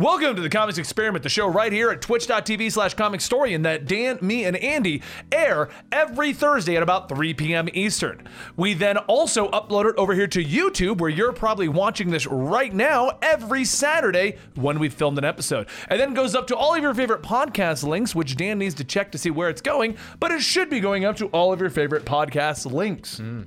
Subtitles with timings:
[0.00, 3.64] Welcome to the Comics Experiment, the show right here at twitch.tv slash comic story, and
[3.64, 7.68] that Dan, me, and Andy air every Thursday at about 3 p.m.
[7.74, 8.22] Eastern.
[8.56, 12.72] We then also upload it over here to YouTube, where you're probably watching this right
[12.72, 15.66] now every Saturday when we've filmed an episode.
[15.88, 18.84] And then goes up to all of your favorite podcast links, which Dan needs to
[18.84, 21.60] check to see where it's going, but it should be going up to all of
[21.60, 23.18] your favorite podcast links.
[23.18, 23.42] Hmm.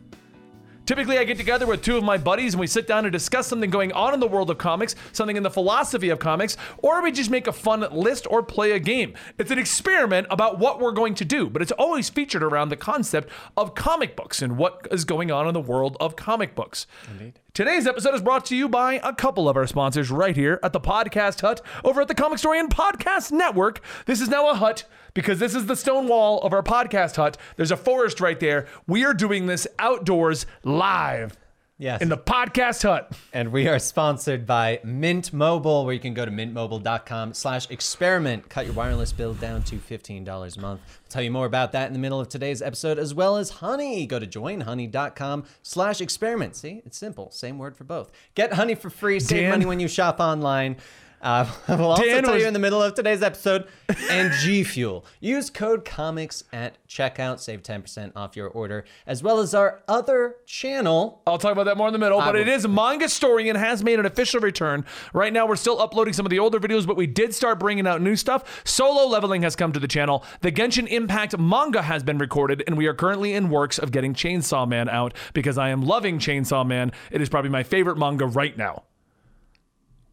[0.86, 3.48] Typically, I get together with two of my buddies and we sit down and discuss
[3.48, 7.02] something going on in the world of comics, something in the philosophy of comics, or
[7.02, 9.13] we just make a fun list or play a game.
[9.38, 12.77] It's an experiment about what we're going to do, but it's always featured around the
[12.77, 16.88] concept of comic books and what is going on in the world of comic books.
[17.11, 17.39] Indeed.
[17.53, 20.72] Today's episode is brought to you by a couple of our sponsors right here at
[20.72, 23.81] the Podcast Hut over at the Comic Story and Podcast Network.
[24.05, 27.38] This is now a hut because this is the stone wall of our podcast hut.
[27.56, 28.68] There's a forest right there.
[28.88, 31.38] We are doing this outdoors live
[31.78, 32.00] Yes.
[32.04, 33.12] in the podcast hut.
[33.34, 38.50] and we are sponsored by Mint Mobile, where you can go to mintmobile.com slash experiment.
[38.50, 40.22] Cut your wireless bill down to $15
[40.58, 40.81] a month.
[40.86, 43.50] We'll tell you more about that in the middle of today's episode, as well as
[43.50, 44.06] Honey.
[44.06, 46.56] Go to joinhoney.com slash experiment.
[46.56, 47.31] See, it's simple.
[47.31, 48.12] Same word for both.
[48.36, 49.20] Get Honey for free.
[49.20, 50.78] Save Dan- money when you shop online.
[51.22, 53.67] Uh, we'll also Dan tell was- you in the middle of today's episode.
[54.09, 55.05] And G Fuel.
[55.19, 57.39] Use code COMICS at checkout.
[57.39, 61.22] Save 10% off your order, as well as our other channel.
[61.28, 63.58] I'll talk about that more in the middle, but will- it is Manga Story and
[63.58, 64.86] has made an official return.
[65.13, 67.85] Right now, we're still uploading some of the older videos, but we did start bringing
[67.85, 68.61] out new stuff.
[68.66, 70.23] Solo leveling has come to the channel.
[70.41, 74.13] The Genshin Impact manga has been recorded, and we are currently in works of getting
[74.13, 76.91] Chainsaw Man out because I am loving Chainsaw Man.
[77.11, 78.83] It is probably my favorite manga right now.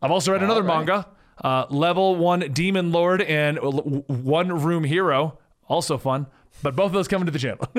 [0.03, 0.77] I've also read another right.
[0.79, 1.07] manga,
[1.43, 3.59] uh, Level One Demon Lord and
[4.07, 6.27] One Room Hero, also fun.
[6.63, 7.69] But both of those coming to the channel.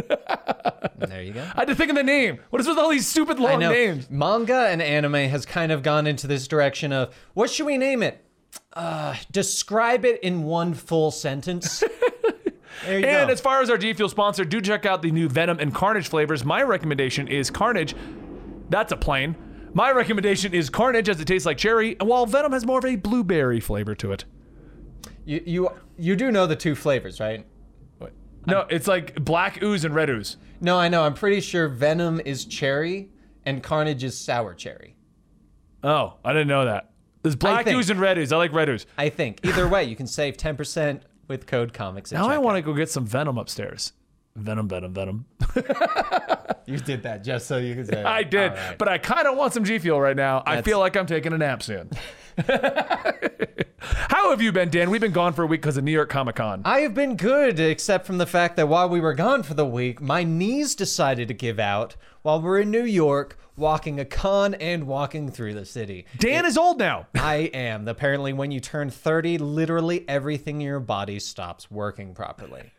[0.99, 1.41] There you go.
[1.41, 2.39] I had to think of the name.
[2.49, 4.09] What is with all these stupid long names?
[4.09, 8.03] Manga and anime has kind of gone into this direction of what should we name
[8.03, 8.23] it?
[8.73, 11.79] Uh, describe it in one full sentence.
[12.85, 13.33] there you And go.
[13.33, 16.09] as far as our G Fuel sponsor, do check out the new Venom and Carnage
[16.09, 16.43] flavors.
[16.43, 17.95] My recommendation is Carnage.
[18.69, 19.35] That's a plane.
[19.73, 22.95] My recommendation is Carnage as it tastes like cherry, while Venom has more of a
[22.95, 24.25] blueberry flavor to it.
[25.25, 27.45] you, you you do know the two flavors, right?
[27.99, 28.13] What?
[28.47, 30.37] No, it's like black ooze and red ooze.
[30.61, 31.03] No, I know.
[31.03, 33.09] I'm pretty sure Venom is cherry
[33.45, 34.95] and Carnage is sour cherry.
[35.83, 36.91] Oh, I didn't know that.
[37.21, 38.31] There's black think- ooze and red ooze.
[38.31, 38.85] I like red ooze.
[38.97, 39.39] I think.
[39.45, 42.11] Either way, you can save 10% with code comics.
[42.11, 43.93] Now I want to go get some Venom upstairs.
[44.35, 45.25] Venom, Venom, Venom.
[46.69, 48.03] You did that just so you could say.
[48.03, 48.77] I did, right.
[48.77, 50.43] but I kind of want some G Fuel right now.
[50.45, 51.89] I feel like I'm taking a nap soon.
[53.79, 54.91] How have you been, Dan?
[54.91, 56.61] We've been gone for a week because of New York Comic Con.
[56.65, 59.65] I have been good, except from the fact that while we were gone for the
[59.65, 64.53] week, my knees decided to give out while we're in New York, walking a con
[64.55, 66.05] and walking through the city.
[66.17, 67.07] Dan is old now.
[67.15, 67.87] I am.
[67.87, 72.71] Apparently, when you turn 30, literally everything in your body stops working properly.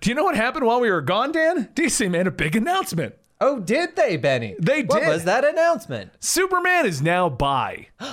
[0.00, 1.68] Do you know what happened while we were gone, Dan?
[1.74, 3.14] DC made a big announcement.
[3.40, 4.54] Oh, did they, Benny?
[4.58, 5.06] They What did.
[5.06, 6.12] What was that announcement?
[6.20, 7.88] Superman is now bi.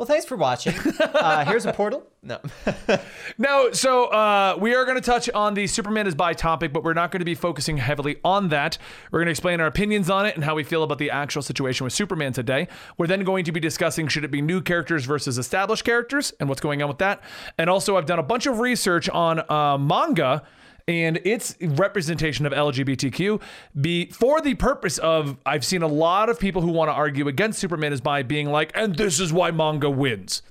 [0.00, 0.72] Well, thanks for watching.
[1.20, 2.06] Uh, here's a portal.
[2.22, 2.40] No.
[3.38, 6.82] No, so uh, we are going to touch on the Superman is bi topic, but
[6.82, 8.76] we're not going to be focusing heavily on that.
[9.10, 11.42] We're going to explain our opinions on it and how we feel about the actual
[11.42, 12.68] situation with Superman today.
[12.98, 16.48] We're then going to be discussing should it be new characters versus established characters and
[16.48, 17.22] what's going on with that.
[17.58, 20.42] And also, I've done a bunch of research on uh, manga
[20.90, 23.40] and its representation of LGBTQ
[23.80, 27.28] be for the purpose of I've seen a lot of people who want to argue
[27.28, 30.42] against Superman is bi being like, and this is why manga wins.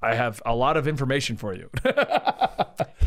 [0.00, 1.70] I have a lot of information for you.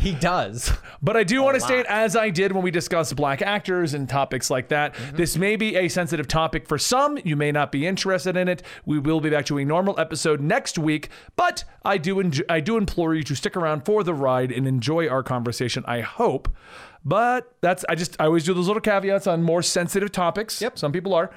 [0.02, 0.72] he does.
[1.04, 4.08] But I do want to state, as I did when we discussed black actors and
[4.08, 7.18] topics like that, this may be a sensitive topic for some.
[7.24, 8.62] You may not be interested in it.
[8.86, 12.76] We will be back to a normal episode next week, but I do I do
[12.76, 15.82] implore you to stick around for the ride and enjoy our conversation.
[15.88, 16.48] I hope.
[17.04, 20.62] But that's I just I always do those little caveats on more sensitive topics.
[20.62, 20.78] Yep.
[20.78, 21.32] Some people are.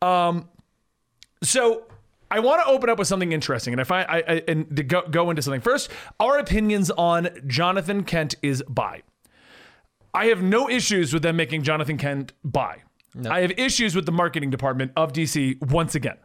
[0.00, 0.48] Um,
[1.42, 1.82] so
[2.30, 4.82] I want to open up with something interesting, and if I, I, I and to
[4.82, 5.90] go, go into something first,
[6.20, 9.02] our opinions on Jonathan Kent is bi.
[10.14, 12.82] I have no issues with them making Jonathan Kent bi.
[13.28, 16.16] I have issues with the marketing department of DC once again.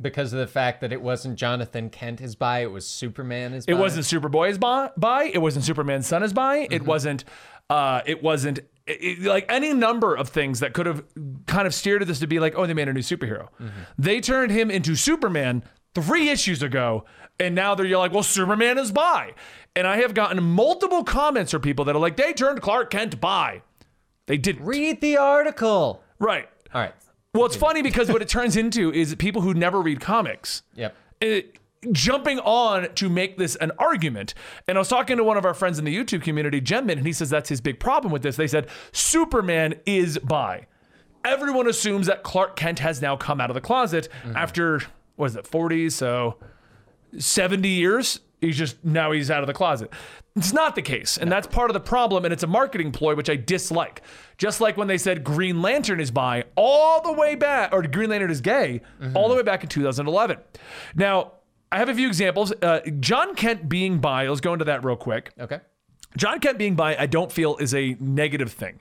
[0.00, 3.64] Because of the fact that it wasn't Jonathan Kent is bi, it was Superman is
[3.64, 3.72] bi.
[3.72, 4.90] It wasn't Superboy is bi.
[4.96, 5.24] bi.
[5.32, 6.66] It wasn't Superman's son is bi.
[6.70, 7.24] It wasn't.
[7.70, 11.04] Uh, it wasn't it- like any number of things that could have
[11.46, 13.48] kind of steered this to be like, oh, they made a new superhero.
[13.60, 13.68] Mm-hmm.
[13.98, 15.64] They turned him into Superman
[15.94, 17.04] three issues ago,
[17.40, 19.32] and now they're you're like, well, Superman is bi.
[19.76, 23.20] And I have gotten multiple comments from people that are like, they turned Clark Kent
[23.20, 23.62] bi.
[24.26, 24.64] They didn't.
[24.64, 26.02] Read the article.
[26.18, 26.48] right.
[26.72, 26.94] All right.
[27.34, 30.94] Well, it's funny because what it turns into is people who never read comics Yep.
[31.20, 31.58] it,
[31.92, 34.34] jumping on to make this an argument.
[34.68, 37.06] And I was talking to one of our friends in the YouTube community, Gemmin, and
[37.06, 38.36] he says that's his big problem with this.
[38.36, 40.66] They said Superman is bi.
[41.24, 44.36] Everyone assumes that Clark Kent has now come out of the closet mm-hmm.
[44.36, 44.82] after
[45.16, 45.90] what is it, 40?
[45.90, 46.36] So
[47.18, 48.20] 70 years.
[48.40, 49.90] He's just now he's out of the closet.
[50.36, 51.16] It's not the case.
[51.16, 52.24] And that's part of the problem.
[52.24, 54.02] And it's a marketing ploy, which I dislike.
[54.36, 58.10] Just like when they said Green Lantern is bi all the way back, or Green
[58.10, 59.16] Lantern is gay mm-hmm.
[59.16, 60.38] all the way back in 2011.
[60.94, 61.32] Now,
[61.74, 62.52] I have a few examples.
[62.62, 65.32] Uh, John Kent being bi, let's go into that real quick.
[65.40, 65.58] Okay.
[66.16, 68.80] John Kent being bi, I don't feel is a negative thing.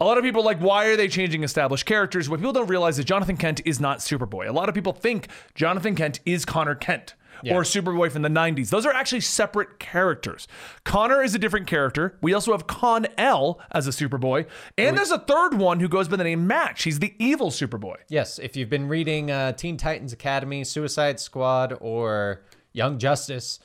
[0.00, 2.30] A lot of people are like, why are they changing established characters?
[2.30, 4.48] What people don't realize is Jonathan Kent is not Superboy.
[4.48, 7.54] A lot of people think Jonathan Kent is Connor Kent Yeah.
[7.56, 8.70] or Superboy from the 90s.
[8.70, 10.46] Those are actually separate characters.
[10.84, 12.16] Connor is a different character.
[12.20, 14.46] We also have Con L as a Superboy.
[14.78, 16.84] And there's a third one who goes by the name Match.
[16.84, 17.96] He's the evil Superboy.
[18.08, 22.42] Yes, if you've been reading uh, Teen Titans Academy, Suicide Squad, or
[22.72, 23.58] Young Justice,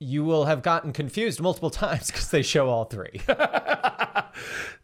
[0.00, 3.20] you will have gotten confused multiple times because they show all three.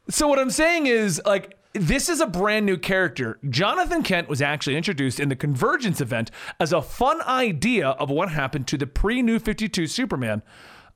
[0.09, 3.39] So what I'm saying is like this is a brand new character.
[3.51, 6.31] Jonathan Kent was actually introduced in the Convergence event
[6.61, 10.43] as a fun idea of what happened to the pre-New 52 Superman.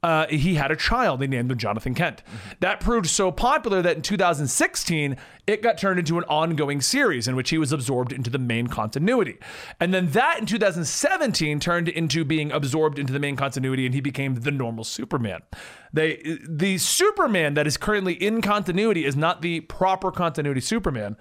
[0.00, 1.18] Uh, he had a child.
[1.18, 2.22] They named him Jonathan Kent.
[2.60, 5.16] That proved so popular that in 2016,
[5.48, 8.68] it got turned into an ongoing series in which he was absorbed into the main
[8.68, 9.38] continuity.
[9.80, 14.00] And then that in 2017 turned into being absorbed into the main continuity and he
[14.00, 15.42] became the normal Superman.
[15.92, 21.16] They the Superman that is currently in continuity is not the proper continuity Superman.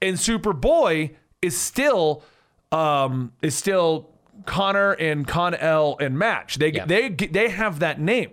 [0.00, 2.22] And Superboy is still
[2.70, 4.09] um is still
[4.46, 6.56] Connor and Kon-El and Match.
[6.56, 6.84] They Yeah.
[6.86, 8.30] they they have that name.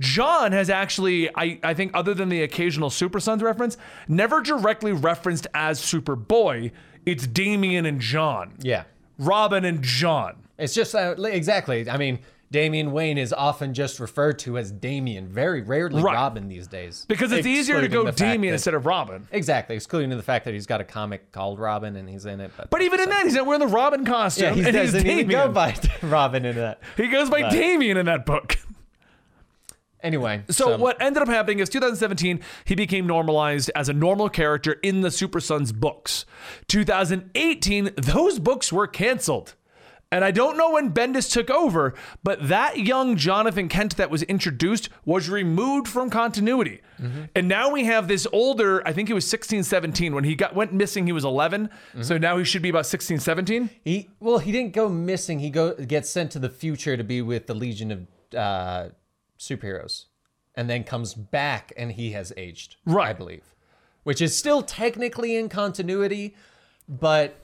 [0.00, 4.92] John has actually, I, I think, other than the occasional Super Sons reference, never directly
[4.92, 6.70] referenced as Superboy.
[7.04, 8.84] It's Damian and John, yeah.
[9.18, 10.36] Robin and John.
[10.56, 11.88] It's just uh, exactly.
[11.90, 16.14] I mean, Damian Wayne is often just referred to as Damian, very rarely Right.
[16.14, 17.04] Robin these days.
[17.06, 19.28] Because it's easier to go Damian that- instead of Robin.
[19.32, 22.50] Exactly, excluding the fact that he's got a comic called Robin and he's in it.
[22.56, 24.44] But, But even in that, he's not wearing the Robin costume.
[24.46, 26.80] yeah, he and doesn't he's even go by Robin in that.
[26.96, 27.52] He goes by Right.
[27.52, 28.56] Damian in that book.
[30.00, 34.74] Anyway, So, what ended up happening is 2017, he became normalized as a normal character
[34.82, 36.24] in the Super Sons books.
[36.68, 39.54] 2018, those books were canceled.
[40.10, 44.22] And I don't know when Bendis took over, but that young Jonathan Kent that was
[44.22, 46.80] introduced was removed from continuity.
[47.34, 50.14] And now we have this older, I think he was 16, 17.
[50.14, 51.68] When he got went missing, he was 11.
[52.00, 53.68] So now he should be about 16, 17.
[53.84, 55.40] He well, he didn't go missing.
[55.40, 58.88] He go gets sent to the future to be with the Legion of uh,
[59.38, 60.06] Superheroes,
[60.54, 62.76] and then comes back, and he has aged.
[63.10, 63.44] I believe,
[64.04, 66.34] which is still technically in continuity,
[66.88, 67.36] but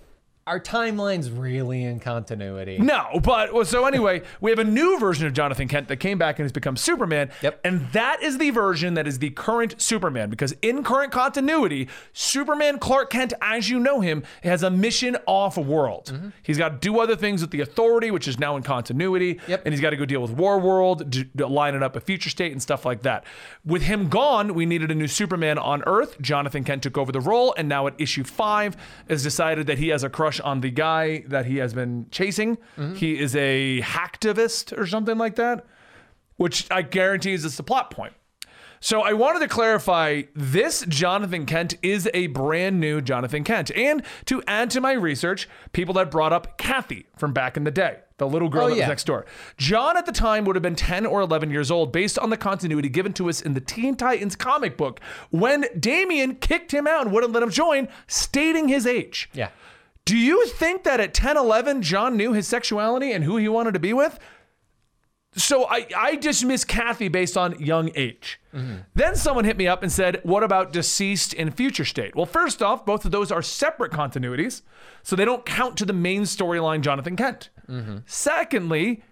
[0.46, 2.78] our timeline's really in continuity.
[2.78, 6.18] No, but well, so anyway, we have a new version of Jonathan Kent that came
[6.18, 7.30] back and has become Superman.
[7.42, 7.60] Yep.
[7.64, 12.78] And that is the version that is the current Superman because in current continuity, Superman
[12.78, 16.10] Clark Kent, as you know him, has a mission off world.
[16.12, 16.28] Mm-hmm.
[16.42, 19.40] He's got to do other things with the Authority, which is now in continuity.
[19.48, 19.62] Yep.
[19.64, 22.30] And he's got to go deal with War World, d- d- lining up a future
[22.30, 23.24] state and stuff like that.
[23.64, 26.20] With him gone, we needed a new Superman on Earth.
[26.20, 28.76] Jonathan Kent took over the role, and now at issue five,
[29.08, 32.56] has decided that he has a crush on the guy that he has been chasing.
[32.78, 32.94] Mm-hmm.
[32.94, 35.64] He is a hacktivist or something like that,
[36.36, 38.12] which I guarantee is just a plot point.
[38.80, 43.70] So I wanted to clarify this Jonathan Kent is a brand new Jonathan Kent.
[43.74, 47.70] And to add to my research, people that brought up Kathy from back in the
[47.70, 48.82] day, the little girl Oh, that yeah.
[48.82, 49.24] was next door.
[49.56, 52.36] John at the time would have been 10 or 11 years old based on the
[52.36, 57.06] continuity given to us in the Teen Titans comic book when Damian kicked him out
[57.06, 59.30] and wouldn't let him join, stating his age.
[59.32, 59.48] Yeah.
[60.04, 63.72] Do you think that at 10, 11, John knew his sexuality and who he wanted
[63.74, 64.18] to be with?
[65.36, 68.40] So I, I dismiss Kathy based on young age.
[68.54, 68.76] Mm-hmm.
[68.94, 72.14] Then someone hit me up and said, What about DCeased and future state?
[72.14, 74.62] Well, first off, both of those are separate continuities,
[75.02, 77.50] so they don't count to the main storyline, Jonathan Kent.
[77.68, 77.98] Mm-hmm.
[78.06, 79.02] Secondly,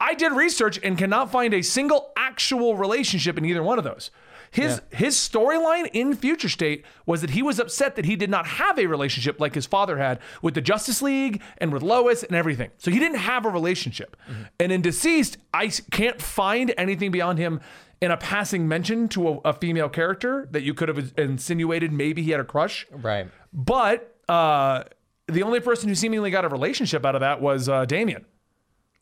[0.00, 4.10] I did research and cannot find a single actual relationship in either one of those.
[4.50, 8.46] His his storyline in Future State was that he was upset that he did not
[8.46, 12.34] have a relationship like his father had with the Justice League and with Lois and
[12.34, 12.70] everything.
[12.78, 14.16] So he didn't have a relationship.
[14.58, 17.60] And in DCeased, I can't find anything beyond him
[18.00, 22.22] in a passing mention to a, a female character that you could have insinuated maybe
[22.22, 22.86] he had a crush.
[22.90, 23.28] Right.
[23.52, 24.84] But uh,
[25.26, 28.24] the only person who seemingly got a relationship out of that was uh, Damian.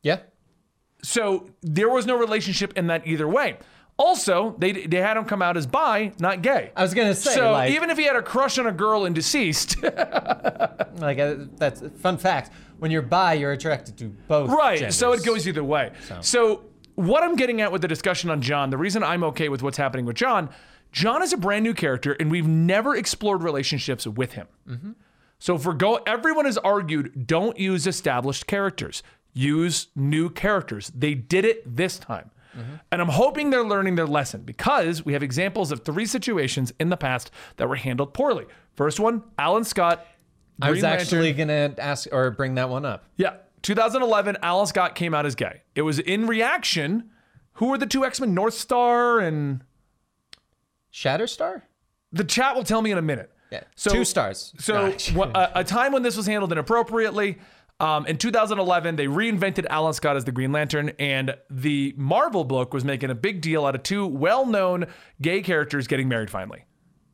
[0.03, 0.21] Yeah.
[1.07, 3.59] So there was no relationship in that either way.
[3.97, 6.73] Also, they they had him come out as bi, not gay.
[6.77, 9.05] I was gonna say, so like, even if he had a crush on a girl
[9.07, 9.83] and DCeased,
[11.01, 12.51] like uh, that's fun fact.
[12.79, 14.51] When you're bi, you're attracted to both.
[14.51, 14.93] right?
[14.93, 15.93] So it goes either way.
[16.21, 16.65] So.
[16.97, 19.77] what I'm getting at with the discussion on John, the reason I'm okay with what's
[19.79, 20.51] happening with John,
[20.93, 24.47] John is a brand new character, and we've never explored relationships with him.
[25.39, 29.03] So if we're go, everyone has argued, don't use established characters,
[29.37, 30.91] use new characters.
[30.95, 32.31] They did it this time.
[32.57, 32.75] Mm-hmm.
[32.91, 36.89] And I'm hoping they're learning their lesson because we have examples of three situations in
[36.89, 38.47] the past that were handled poorly.
[38.75, 40.07] First one, Alan Scott.
[40.63, 43.05] I was actually gonna ask or bring that one up.
[43.17, 43.35] Yeah.
[43.61, 45.63] 2011, Alan Scott came out as gay.
[45.75, 47.11] It was in reaction.
[47.55, 48.33] Who were the two X Men?
[48.33, 49.63] North Star and
[50.93, 51.63] Shatterstar.
[52.13, 53.31] the chat will tell me in a minute.
[53.51, 53.65] Yeah.
[53.77, 54.55] So Two stars.
[54.59, 54.95] So
[55.35, 57.39] a, a time when this was handled inappropriately.
[57.79, 62.73] Um, in 2011, they reinvented Alan Scott as the Green Lantern, and the Marvel book
[62.73, 64.87] was making a big deal out of two well-known
[65.21, 66.65] gay characters getting married finally.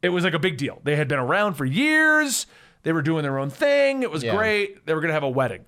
[0.02, 0.80] It was like a big deal.
[0.84, 2.46] They had been around for years.
[2.84, 4.02] They were doing their own thing.
[4.02, 4.36] It was Yeah.
[4.36, 4.86] great.
[4.86, 5.64] They were gonna have a wedding.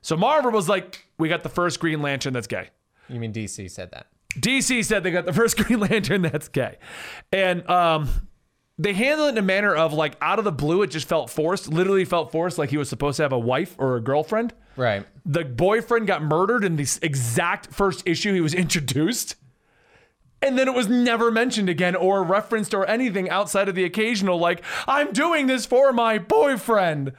[0.00, 2.70] So Marvel was like, "We got the first Green Lantern that's gay."
[3.08, 4.06] You mean DC said that?
[4.38, 6.76] DC said they got the first Green Lantern that's gay.
[7.32, 8.08] And um,
[8.78, 11.30] they handled it in a manner of like out of the blue, it just felt
[11.30, 14.52] forced, literally felt forced, like he was supposed to have a wife or a girlfriend.
[14.76, 15.06] Right.
[15.24, 19.36] The boyfriend got murdered in the exact first issue he was introduced.
[20.42, 24.38] And then it was never mentioned again or referenced or anything outside of the occasional,
[24.38, 27.12] like, I'm doing this for my boyfriend.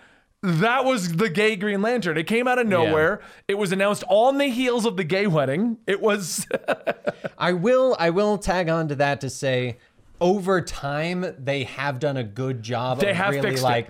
[0.44, 2.16] That was the gay Green Lantern.
[2.16, 3.22] It came out of nowhere.
[3.48, 5.80] It was announced on the heels of the gay wedding.
[5.88, 6.46] It was
[7.40, 9.80] I will I will tag on to that to say
[10.22, 13.66] over time they have done a good job They of really fixed it.
[13.66, 13.90] like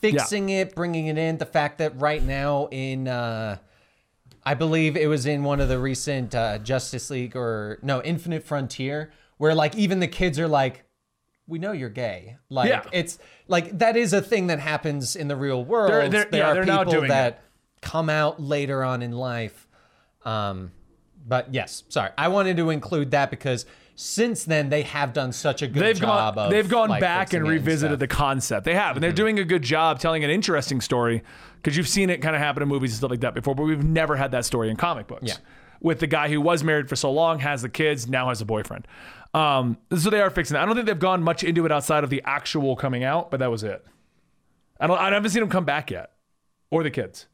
[0.00, 1.38] fixing it, bringing it in.
[1.38, 3.58] The fact that right now in uh
[4.44, 8.44] I believe it was in one of the recent uh, Justice League or no Infinite
[8.44, 10.84] Frontier where like even the kids are like
[11.48, 12.36] we know you're gay.
[12.48, 12.82] Like Yeah.
[12.92, 13.18] it's
[13.48, 15.90] like that is a thing that happens in the real world.
[15.90, 17.42] They're- they're- there yeah, are people that
[17.82, 19.68] come out later on in life.
[20.24, 20.72] Um,
[21.24, 23.66] but yes, sorry, I wanted to include that because
[23.98, 27.00] since then they have done such a good they've job gone of they've gone like,
[27.00, 28.64] back and it revisited the concept.
[28.64, 31.22] They have, and they're doing a good job telling an interesting story
[31.56, 33.64] because you've seen it kind of happen in movies and stuff like that before, but
[33.64, 35.22] we've never had that story in comic books.
[35.24, 35.36] Yeah.
[35.80, 38.44] With the guy who was married for so long, has the kids, now has a
[38.44, 38.86] boyfriend.
[39.34, 40.62] Um, so they are fixing that.
[40.62, 43.40] I don't think they've gone much into it outside of the actual coming out, but
[43.40, 43.84] that was it.
[44.78, 44.98] I don't.
[44.98, 46.12] I haven't seen them come back yet,
[46.70, 47.26] or the kids.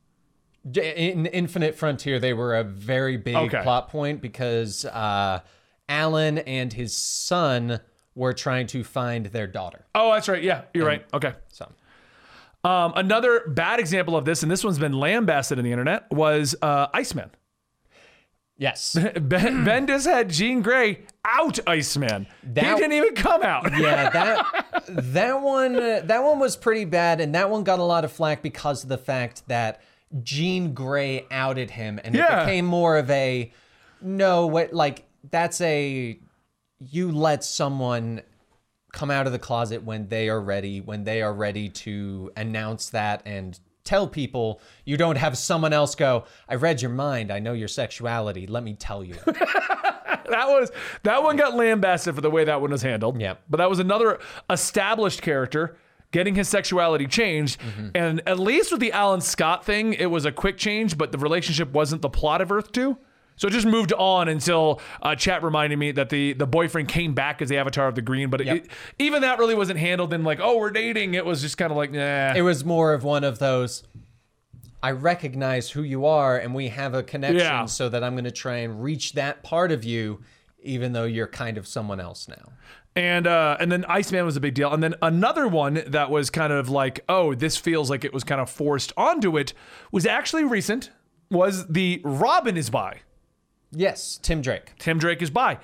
[0.64, 2.19] in Infinite Frontier.
[2.21, 3.62] They were a very big Okay.
[3.62, 5.40] plot point because uh,
[5.89, 7.81] Alan and his son
[8.15, 9.87] were trying to find their daughter.
[9.95, 10.43] Oh, that's right.
[10.43, 11.05] Yeah, you're right.
[11.15, 11.33] Okay.
[11.49, 11.71] So
[12.65, 16.55] Um, another bad example of this, and this one's been lambasted in the internet, was
[16.62, 17.31] uh, Iceman.
[18.57, 22.27] yes, Ben, Bendis had Jean Grey out Iceman.
[22.45, 23.65] That- he didn't even come out.
[23.79, 28.05] yeah, that that one that one was pretty bad, and that one got a lot
[28.05, 29.81] of flack because of the fact that
[30.23, 32.43] Jean Grey outed him, and Yeah.
[32.43, 33.53] it became more of a
[34.01, 36.19] no, what like that's a
[36.79, 38.23] you let someone
[38.93, 42.91] come out of the closet when they are ready, when they are ready to announce
[42.91, 47.38] that and tell people you don't have someone else go, I read your mind, I
[47.38, 49.14] know your sexuality, let me tell you.
[49.25, 50.71] that was
[51.02, 53.21] that one got lambasted for the way that one was handled.
[53.21, 53.35] Yeah.
[53.49, 54.19] But that was another
[54.50, 55.76] established character
[56.11, 57.61] getting his sexuality changed.
[57.61, 57.88] Mm-hmm.
[57.95, 61.19] And at least with the Alan Scott thing, it was a quick change, but the
[61.19, 62.97] relationship wasn't the plot of Earth 2.
[63.37, 67.15] So it just moved on until uh, chat reminded me that the the boyfriend came
[67.15, 68.57] back as the avatar of the green, but it, Yep.
[68.57, 71.15] it- even that really wasn't handled in like, oh, we're dating.
[71.15, 72.35] It was just kind of like, nah.
[72.35, 73.83] it was more of one of those
[74.83, 77.67] I recognize who you are and we have a connection Yeah.
[77.67, 80.23] so that I'm going to try and reach that part of you
[80.65, 82.53] even though you're kind of someone else now.
[82.95, 84.73] And uh, and then Iceman was a big deal.
[84.73, 88.23] And then another one that was kind of like, oh, this feels like it was
[88.23, 89.55] kind of forced onto it
[89.91, 90.91] was actually recent.
[91.31, 92.99] Was the Robin is bi
[93.73, 94.73] Yes, Tim Drake.
[94.79, 95.59] Tim Drake is bi.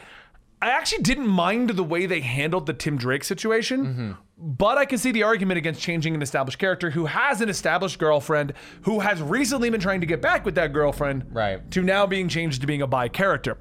[0.61, 4.12] I actually didn't mind the way they handled the Tim Drake situation, Mm-hmm.
[4.38, 7.99] but I can see the argument against changing an established character who has an established
[8.00, 11.71] girlfriend who has recently been trying to get back with that girlfriend, Right.
[11.73, 13.57] To now being changed to being a bi character.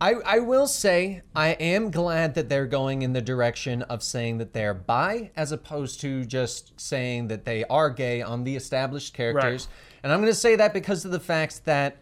[0.00, 4.38] I, I will say I am glad that they're going in the direction of saying
[4.38, 9.14] that they're bi as opposed to just saying that they are gay on the established
[9.14, 9.68] characters.
[10.02, 11.96] And I'm going to say that because of the fact that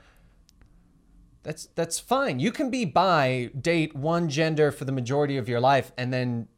[1.42, 2.38] that's that's fine.
[2.38, 6.49] You can be bi, date one gender for the majority of your life and then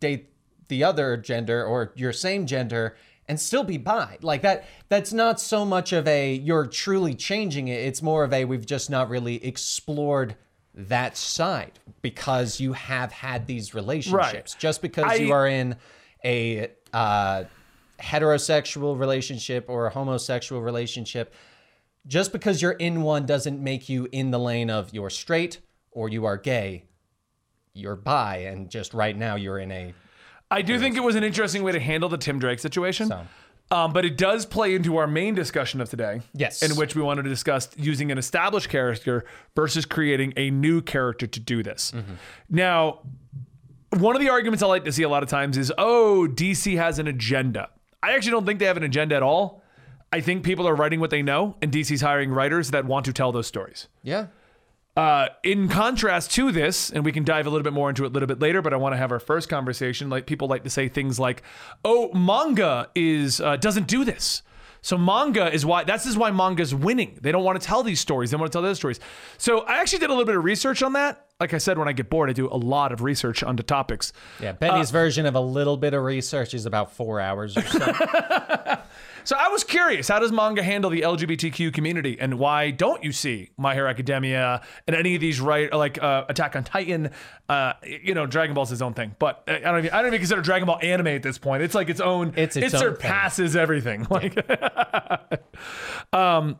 [0.00, 0.30] date
[0.68, 4.18] the other gender or your same gender and still be bi.
[4.22, 7.80] Like that that's not so much of a you're truly changing it.
[7.80, 10.36] It's more of a we've just not really explored
[10.74, 14.54] that side because you have had these relationships.
[14.54, 15.76] Just because I- you are in
[16.24, 17.44] a uh,
[18.00, 21.34] heterosexual relationship or a homosexual relationship,
[22.06, 26.08] just because you're in one doesn't make you in the lane of you're straight or
[26.08, 26.84] you are gay.
[27.74, 29.94] You're bi, and just right now you're in a
[30.50, 33.08] I do think it was an interesting way to handle the Tim Drake situation.
[33.08, 33.26] So.
[33.70, 36.22] Um, but it does play into our main discussion of today.
[36.32, 36.62] Yes.
[36.62, 41.26] In which we wanted to discuss using an established character versus creating a new character
[41.26, 41.92] to do this.
[41.94, 42.14] Mm-hmm.
[42.48, 43.00] Now,
[43.98, 46.76] one of the arguments I like to see a lot of times is, oh, DC
[46.78, 47.68] has an agenda.
[48.02, 49.62] I actually don't think they have an agenda at all.
[50.12, 53.12] I think people are writing what they know, and DC's hiring writers that want to
[53.12, 53.88] tell those stories.
[54.02, 54.26] yeah.
[54.96, 58.08] Uh, in contrast to this, and we can dive a little bit more into it
[58.08, 60.10] a little bit later, but I want to have our first conversation.
[60.10, 61.44] Like people like to say things like,
[61.84, 64.42] "Oh, manga is uh, doesn't do this."
[64.80, 67.16] So manga is why that's is why manga's winning.
[67.20, 68.32] They don't want to tell these stories.
[68.32, 68.98] They want to tell those stories.
[69.36, 71.26] So I actually did a little bit of research on that.
[71.38, 74.12] Like I said, when I get bored, I do a lot of research onto topics.
[74.40, 74.50] Yeah.
[74.50, 77.92] Benny's version of a little bit of research is about four hours or so.
[79.28, 83.12] So I was curious, how does manga handle the LGBTQ community, and why don't you
[83.12, 87.10] see My Hero Academia and any of these right like uh, Attack on Titan?
[87.46, 90.20] Uh, you know, Dragon Ball's its own thing, but I don't even I don't even
[90.20, 91.62] consider Dragon Ball anime at this point.
[91.62, 92.32] It's like its own.
[92.38, 92.90] It's its it own thing.
[92.94, 94.06] surpasses everything.
[94.10, 94.34] Like,
[96.14, 96.58] um,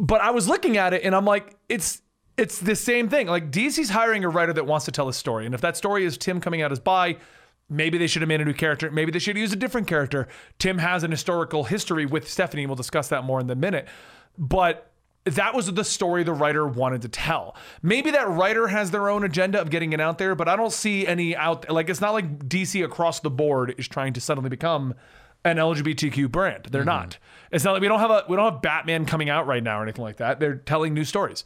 [0.00, 2.02] but I was looking at it and I'm like, it's
[2.36, 3.28] it's the same thing.
[3.28, 6.04] Like DC's hiring a writer that wants to tell a story, and if that story
[6.04, 7.18] is Tim coming out as bi,
[7.70, 8.90] maybe they should have made a new character.
[8.90, 10.28] Maybe they should use a different character.
[10.58, 12.66] Tim has an historical history with Stephanie.
[12.66, 13.88] We'll discuss that more in the minute.
[14.36, 14.90] But
[15.24, 17.54] that was the story the writer wanted to tell.
[17.82, 20.72] Maybe that writer has their own agenda of getting it out there, but I don't
[20.72, 21.70] see any out.
[21.70, 24.94] Like it's not like DC across the board is trying to suddenly become
[25.44, 26.68] an LGBTQ brand.
[26.70, 26.88] They're mm-hmm.
[26.88, 27.18] not.
[27.50, 29.80] It's not like we don't have a we don't have Batman coming out right now
[29.80, 30.40] or anything like that.
[30.40, 31.44] They're telling new stories.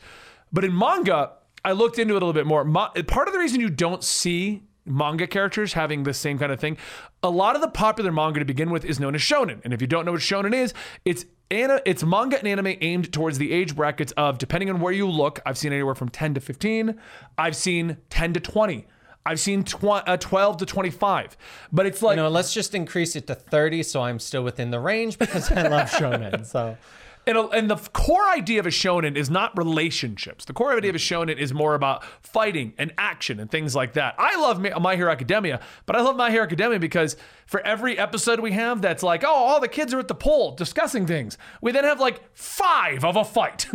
[0.52, 1.32] But in manga,
[1.64, 2.64] I looked into it a little bit more.
[2.64, 6.60] Mo- part of the reason you don't see manga characters having the same kind of
[6.60, 6.76] thing,
[7.22, 9.60] a lot of the popular manga to begin with is known as shonen.
[9.64, 10.74] And if you don't know what shonen is,
[11.04, 14.92] it's ana- it's manga and anime aimed towards the age brackets of depending on where
[14.92, 15.40] you look.
[15.46, 16.98] I've seen anywhere from 10 to 15.
[17.38, 18.86] I've seen 10 to 20.
[19.26, 21.36] I've seen tw- uh, 12 to 25.
[21.72, 24.70] But it's like You know, let's just increase it to 30 so I'm still within
[24.70, 26.44] the range because I love shonen.
[26.44, 26.76] So
[27.26, 30.44] And, a- and the core idea of a shonen is not relationships.
[30.44, 33.94] The core idea of a shonen is more about fighting and action and things like
[33.94, 34.14] that.
[34.18, 37.98] I love Ma- My Hero Academia, but I love My Hero Academia because for every
[37.98, 41.38] episode we have that's like, oh, all the kids are at the pool discussing things,
[41.62, 43.66] we then have like five of a fight.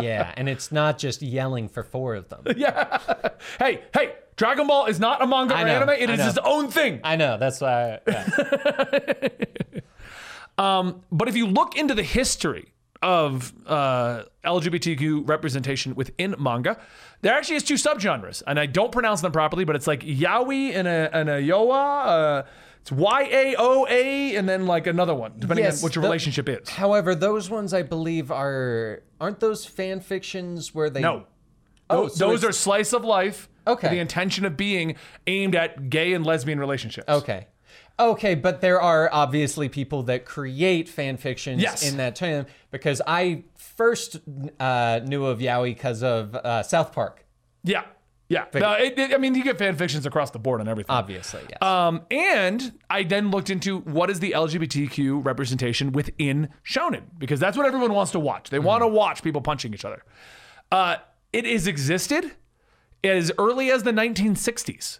[0.00, 2.42] yeah, and it's not just yelling for four of them.
[2.56, 2.98] Yeah.
[3.58, 6.18] Hey, hey, Dragon Ball is not a manga I or know, anime, It I is
[6.20, 6.28] know.
[6.28, 7.00] its own thing.
[7.02, 7.98] I know, that's why.
[8.06, 9.28] yeah.
[10.58, 16.78] But if you look into the history of uh, LGBTQ representation within manga,
[17.22, 20.74] there actually is two subgenres, and I don't pronounce them properly, but it's like yaoi
[20.74, 22.06] and a and a yoa.
[22.06, 22.42] Uh,
[22.80, 26.02] it's Y A O A, and then like another one, depending Yes, on what your
[26.02, 26.68] the- relationship is.
[26.68, 31.26] However, those ones I believe are aren't those fan fictions where they No.
[31.90, 33.48] Oh, Those, so those are slice of life.
[33.66, 33.86] Okay.
[33.86, 37.08] with The intention of being aimed at gay and lesbian relationships.
[37.08, 37.46] Okay.
[38.00, 41.88] Okay, but there are obviously people that create fan fictions Yes.
[41.88, 44.20] in that term because I first
[44.60, 47.24] uh, knew of Yaoi because of uh, South Park,
[47.64, 47.82] Yeah.
[48.30, 48.44] Yeah.
[48.52, 50.94] No, it, it- I mean, you get fan fictions across the board on everything.
[50.94, 51.40] obviously.
[51.48, 51.62] Yes.
[51.62, 57.56] Um, and I then looked into what is the LGBTQ representation within shonen because that's
[57.56, 58.50] what everyone wants to watch.
[58.50, 60.04] They want to watch people punching each other.
[60.70, 60.96] Uh,
[61.32, 62.32] it has existed
[63.02, 64.98] as early as the 1960s.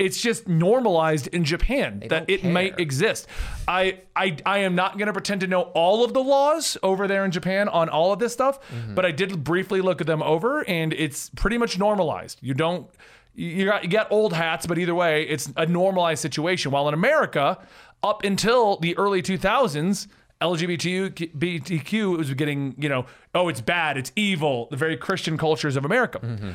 [0.00, 3.28] It's just normalized in Japan that don't it might exist.
[3.68, 7.06] I I I am not going to pretend to know all of the laws over
[7.06, 8.94] there in Japan on all of this stuff, mm-hmm.
[8.94, 12.38] but I did briefly look at them over, and it's pretty much normalized.
[12.40, 12.88] You don't
[13.34, 16.72] you got you get old hats, but either way, it's a normalized situation.
[16.72, 17.58] While in America,
[18.02, 20.08] up until the early 2000s.
[20.40, 25.84] LGBTQ was getting, you know, oh, it's bad, it's evil, the very Christian cultures of
[25.84, 26.52] America mm-hmm.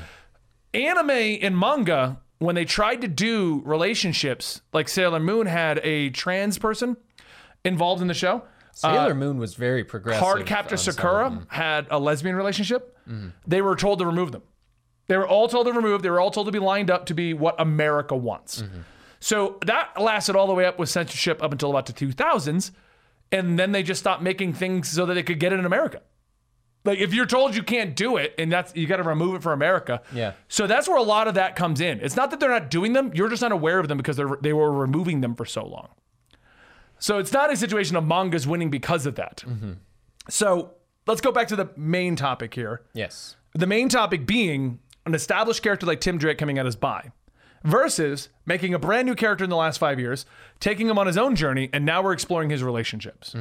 [0.74, 6.58] anime and manga when they tried to do relationships like sailor moon had a trans
[6.58, 6.98] person
[7.64, 8.44] involved in the show.
[8.74, 10.22] Sailor uh, Moon was very progressive.
[10.22, 12.98] card captor on some of sakura had a lesbian relationship.
[13.08, 13.30] Mm-hmm.
[13.48, 14.44] They were told to remove them.
[15.08, 17.14] They were all told to remove they were all told to be lined up to
[17.14, 18.62] be what america wants.
[18.62, 18.80] Mm-hmm.
[19.22, 22.72] So that lasted all the way up with censorship up until about the 2000s
[23.32, 26.02] and then they just stopped making things so that they could get it in america
[26.86, 29.44] like if you're told you can't do it and that's you got to remove it
[29.44, 30.02] for America.
[30.14, 30.34] Yeah.
[30.48, 32.00] So that's where a lot of that comes in.
[32.00, 34.38] It's not that they're not doing them, you're just not aware of them because they're
[34.42, 35.90] they were removing them for so long.
[37.00, 39.44] So it's not a situation of mangas winning because of that.
[39.46, 39.74] Mm-hmm.
[40.30, 40.76] So
[41.08, 42.84] let's go back to the main topic here.
[42.94, 43.36] Yes.
[43.54, 47.12] The main topic being an established character like Tim Drake coming out as bi,
[47.64, 50.26] versus making a brand new character in the last five years,
[50.60, 53.36] taking him on his own journey, and now we're exploring his relationships.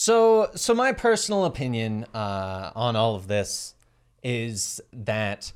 [0.00, 3.74] So, so my personal opinion uh, on all of this
[4.22, 5.52] is that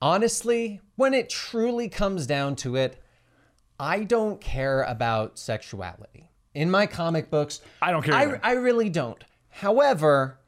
[0.00, 3.02] honestly, when it truly comes down to it,
[3.80, 7.60] I don't care about sexuality in my comic books.
[7.82, 8.50] I don't care I.
[8.50, 9.24] I really don't.
[9.48, 10.38] However,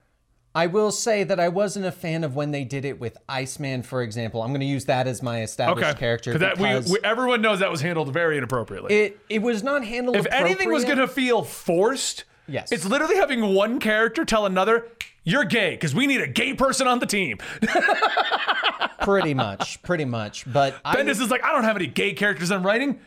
[0.54, 3.82] I will say that I wasn't a fan of when they did it with Iceman,
[3.82, 4.42] for example.
[4.42, 7.42] I'm going to use that as my established Okay, character that because we, we, everyone
[7.42, 8.94] knows that was handled very inappropriately.
[8.94, 10.14] it it was not handled.
[10.14, 12.72] if anything was going to feel forced, Yes.
[12.72, 14.88] it's literally having one character tell another,
[15.24, 17.38] "You're gay," because we need a gay person on the team.
[19.00, 20.50] pretty much, pretty much.
[20.52, 23.00] But I Bendis is like, "I don't have any gay characters I'm writing.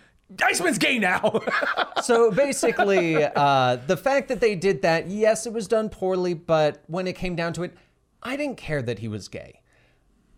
[0.44, 1.42] Iceman's gay now."
[2.04, 6.82] So basically, uh, the fact that they did that, yes, it was done poorly, but
[6.88, 7.76] when it came down to it,
[8.24, 9.60] I didn't care that he was gay.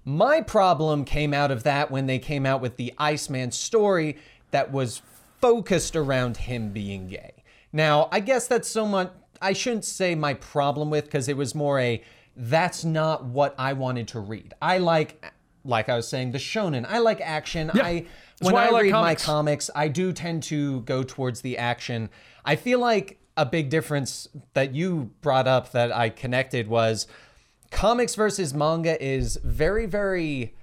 [0.04, 4.18] My problem came out of that when they came out with the Iceman story
[4.50, 5.04] that was
[5.40, 7.41] focused around him being gay.
[7.74, 11.56] Now, I guess that's so much, I shouldn't say my problem with, because it was
[11.56, 12.04] more a
[12.36, 14.54] that's not what I wanted to read.
[14.62, 15.26] I like,
[15.64, 16.86] like I was saying, the shonen.
[16.88, 17.72] I like action.
[17.74, 18.06] I
[18.40, 19.28] when I, I like read comics.
[19.28, 22.10] my comics, I do tend to go towards the action.
[22.44, 27.08] I feel like a big difference that you brought up that I connected was
[27.70, 30.56] comics versus manga is very, very.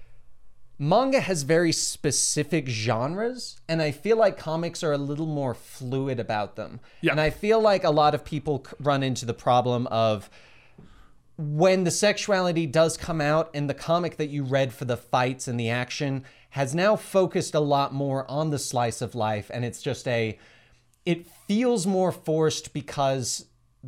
[0.78, 6.20] Manga has very specific genres, and I feel like comics are a little more fluid
[6.20, 6.78] about them.
[7.00, 7.12] Yeah.
[7.12, 10.30] And I feel like a lot of people run into the problem of
[11.36, 15.48] when the sexuality does come out and the comic that you read for the fights
[15.48, 19.64] and the action has now focused a lot more on the slice of life and
[19.64, 20.36] it's just a
[21.06, 23.46] it feels more forced because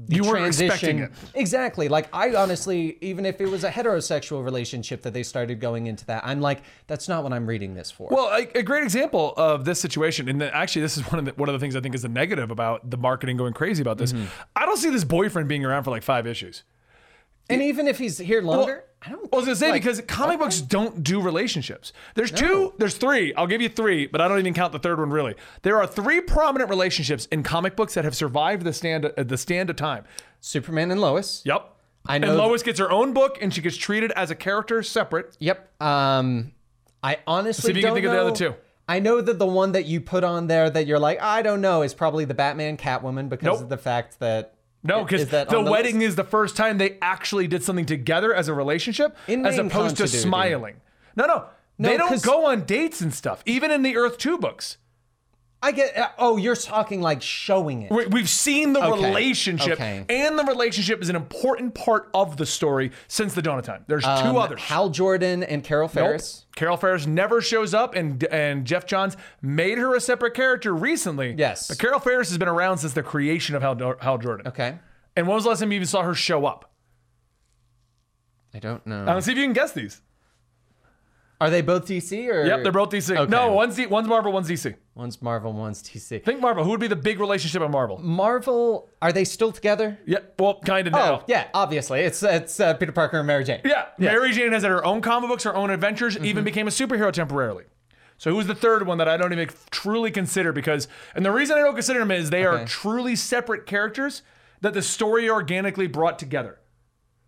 [0.09, 1.11] You weren't expecting it.
[1.35, 5.89] exactly like i honestly even if it was a heterosexual relationship that they started going
[5.89, 8.85] into that i'm like that's not what i'm reading this for Well, a, a great
[8.85, 11.59] example of this situation, and the- actually, this is one of the, one of the
[11.59, 14.13] things I think is the negative about the marketing going crazy about this.
[14.13, 14.27] Mm-hmm.
[14.55, 16.63] I don't see this boyfriend being around for like five issues.
[17.49, 20.39] and even if he's here longer i don't I was gonna say like, because comic
[20.39, 21.93] books don't do relationships.
[22.15, 23.33] There's two, there's three.
[23.35, 25.35] I'll give you three, but I don't even count the third one really.
[25.63, 29.39] There are three prominent relationships in comic books that have survived the stand uh, the
[29.39, 30.05] stand of time.
[30.41, 31.67] superman and lois Yep.
[32.07, 34.83] I know- And Lois gets her own book, and she gets treated as a character
[34.83, 35.37] separate.
[35.39, 35.83] Yep.
[35.83, 36.53] Um,
[37.03, 38.55] I honestly See if you can think of the other two.
[38.89, 41.61] I know that the one that you put on there that you're like, I don't
[41.61, 43.61] know, is probably the Batman Catwoman because Nope.
[43.61, 46.09] of the fact that No, because the the wedding list?
[46.09, 49.97] is the first time they actually did something together as a relationship, In as opposed
[49.99, 50.77] to smiling.
[51.17, 51.45] No, no,
[51.79, 53.43] they don't go on dates and stuff.
[53.47, 54.79] Even in the Earth Two books,
[55.63, 55.95] I get.
[55.97, 57.91] uh, Oh, you're talking like showing it.
[57.93, 60.05] We- we've seen the Okay, relationship, okay.
[60.09, 63.85] and the relationship is an important part of the story since the dawn of time.
[63.87, 64.61] There's two Um, others.
[64.63, 65.89] Hal Jordan and Carol.
[65.89, 66.47] Ferris.
[66.57, 71.35] Carol Ferris never shows up, and and Geoff Johns made her a separate character recently.
[71.37, 71.69] Yes.
[71.69, 74.49] but Carol Ferris has been around since the creation of Hal, Hal Jordan.
[74.49, 74.79] Okay.
[75.15, 76.71] And when was the last time you even saw her show up?
[78.55, 79.05] I don't know.
[79.05, 80.01] Uh, see if you can guess these.
[81.41, 82.45] Are they both DC or?
[82.45, 83.17] Yep, they're both DC.
[83.17, 83.31] Okay.
[83.31, 84.75] No, one's D, one's Marvel, one's DC.
[84.95, 86.23] One's Marvel, one's DC.
[86.23, 86.65] Think Marvel.
[86.65, 87.99] Who would be the big relationship on Marvel?
[87.99, 88.91] Marvel.
[89.01, 89.99] Are they still together?
[90.05, 91.21] Yeah, well, kind of now.
[91.21, 91.49] Oh, yeah.
[91.55, 93.63] Obviously, it's it's uh, Peter Parker and Mary Jane.
[93.65, 96.25] Yeah, Mary Jane has had her own comic books, her own adventures, Mm-hmm.
[96.27, 97.65] even became a superhero temporarily.
[98.19, 101.57] So who's the third one that I don't even truly consider because, and the reason
[101.57, 104.21] I don't consider them is they are truly separate characters
[104.61, 106.59] that the story organically brought together.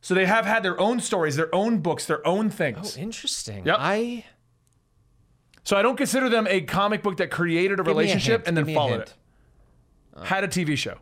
[0.02, 2.96] So they have had their own stories, their own books, their own things.
[2.98, 3.64] Oh, interesting.
[3.64, 3.76] Yep.
[3.78, 4.24] I
[5.62, 8.48] So I don't consider them a comic book that created a me a relationship hint,
[8.48, 9.14] and then me a followed hint.
[10.16, 10.24] it.
[10.26, 10.98] Had a TV show.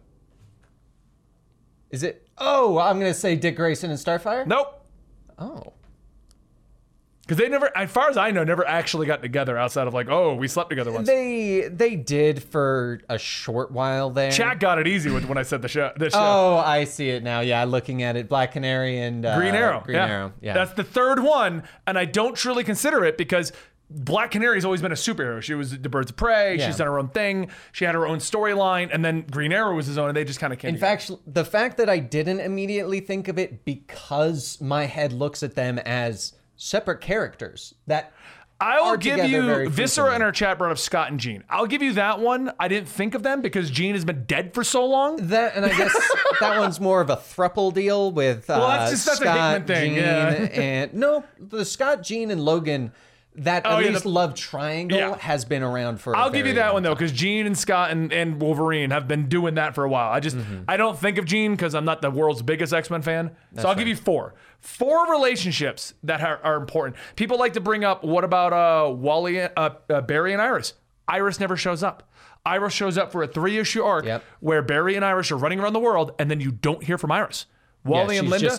[1.90, 2.28] is it.
[2.38, 4.46] Oh, I'm gonna say Dick Grayson and Starfire.
[4.46, 4.86] Nope.
[5.38, 5.72] Oh.
[7.30, 10.08] Because they never, as far as I know, never actually got together outside of like,
[10.08, 11.06] oh, we slept together once.
[11.06, 14.32] They they did for a short while there.
[14.32, 15.92] Chat got it easy with when I said the show.
[15.96, 16.18] The show.
[16.18, 17.38] Oh, I see it now.
[17.38, 19.80] Yeah, looking at it, Black Canary and uh, Green Arrow.
[19.84, 20.06] Green yeah.
[20.08, 20.32] Arrow.
[20.40, 20.54] Yeah.
[20.54, 23.52] That's the third one, and I don't truly consider it because
[23.88, 25.40] Black Canary's always been a superhero.
[25.40, 26.56] She was the Birds of Prey.
[26.56, 26.66] Yeah.
[26.66, 27.52] She's done her own thing.
[27.70, 30.40] She had her own storyline, and then Green Arrow was his own, and they just
[30.40, 30.70] kind of came.
[30.70, 30.96] in together.
[30.96, 35.54] fact, the fact that I didn't immediately think of it because my head looks at
[35.54, 37.74] them as separate characters.
[37.86, 38.12] That
[38.60, 41.42] I will give you Viscera in our chat brought up Scott and Jean.
[41.48, 42.52] I'll give you that one.
[42.60, 45.16] I didn't think of them because Jean has been dead for so long.
[45.28, 45.92] that, and I guess
[46.40, 49.66] that one's more of a thruple deal with uh, that's just- that's a Scott, Hickman
[49.66, 50.60] thing, Jean, yeah.
[50.60, 52.92] and no, the Scott, Jean, and Logan.
[53.44, 55.16] That Oh, at yeah, least the- love triangle Yeah.
[55.18, 56.14] has been around for.
[56.14, 59.28] I'll give you that one though, because Jean and Scott and, and Wolverine have been
[59.28, 60.10] doing that for a while.
[60.12, 60.64] I just Mm-hmm.
[60.68, 63.30] I don't think of Jean because I'm not the world's biggest X Men fan.
[63.58, 64.34] so I'll give you four.
[64.60, 66.96] Four relationships that are, are important.
[67.16, 69.48] People like to bring up what about uh Wally, uh,
[69.88, 70.74] uh, Barry and Iris?
[71.08, 72.08] Iris never shows up.
[72.44, 74.22] Iris shows up for a three issue arc Yep.
[74.40, 77.10] where Barry and Iris are running around the world, and then you don't hear from
[77.10, 77.46] Iris.
[77.84, 78.50] Wally and Linda.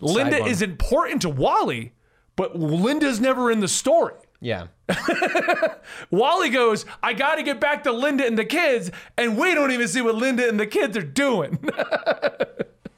[0.00, 0.48] Linda one.
[0.48, 1.92] is important to Wally,
[2.36, 4.14] but Linda's never in the story.
[4.40, 4.68] Yeah.
[6.10, 9.70] Wally goes, I got to get back to Linda and the kids, and we don't
[9.70, 11.58] even see what Linda and the kids are doing.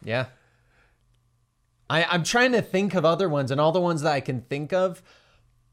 [0.05, 0.27] Yeah.
[1.89, 4.41] I, I'm trying to think of other ones, and all the ones that I can
[4.41, 5.01] think of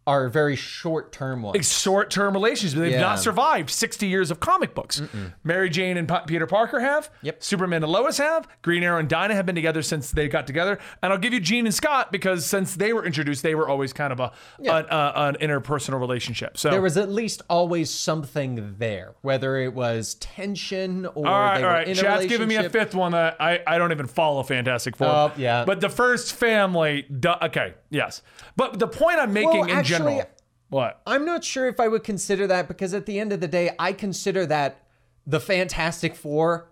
[0.09, 1.71] are very short term ones.
[1.71, 2.79] Short term relationships.
[2.79, 3.01] They've Yeah.
[3.01, 5.01] not survived 60 years of comic books.
[5.43, 7.09] Mary Jane and Pa- Peter Parker have.
[7.21, 7.43] Yep.
[7.43, 8.47] Superman and Lois have.
[8.63, 10.79] Green Arrow and Dinah have been together since they got together.
[11.03, 13.93] And I'll give you Jean and Scott because since they were introduced, they were always
[13.93, 16.57] kind of a an, uh, an interpersonal relationship.
[16.57, 21.57] So There was at least always something there, whether it was tension or All right,
[21.59, 21.87] they all right.
[21.87, 25.07] in a giving me a fifth one that I, I don't even follow Fantastic Four.
[25.07, 25.65] Oh, yeah.
[25.65, 28.21] But the first family, duh, okay, yes.
[28.55, 30.29] But the point I'm making Well, in actually, general,
[30.69, 31.01] what?
[31.05, 33.71] I'm not sure if I would consider that because at the end of the day,
[33.79, 34.83] I consider that
[35.25, 36.69] the Fantastic Four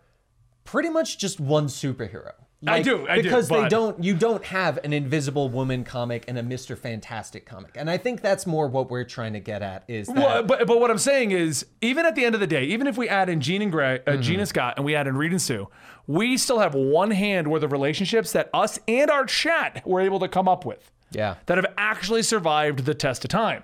[0.63, 2.31] pretty much just one superhero.
[2.65, 4.03] I do, I do, because they but- don't.
[4.03, 8.21] You don't have an Invisible Woman comic and a Mister Fantastic comic, and I think
[8.21, 9.83] that's more what we're trying to get at.
[9.87, 12.47] Is that Well, but but what I'm saying is, even at the end of the
[12.47, 14.21] day, even if we add in Jean and Gray, uh, Mm-hmm.
[14.21, 15.69] Jean and Scott, and we add in Reed and Sue,
[16.07, 20.19] we still have one hand worth of relationships that us and our chat were able
[20.19, 23.63] to come up with yeah, that have actually survived the test of time.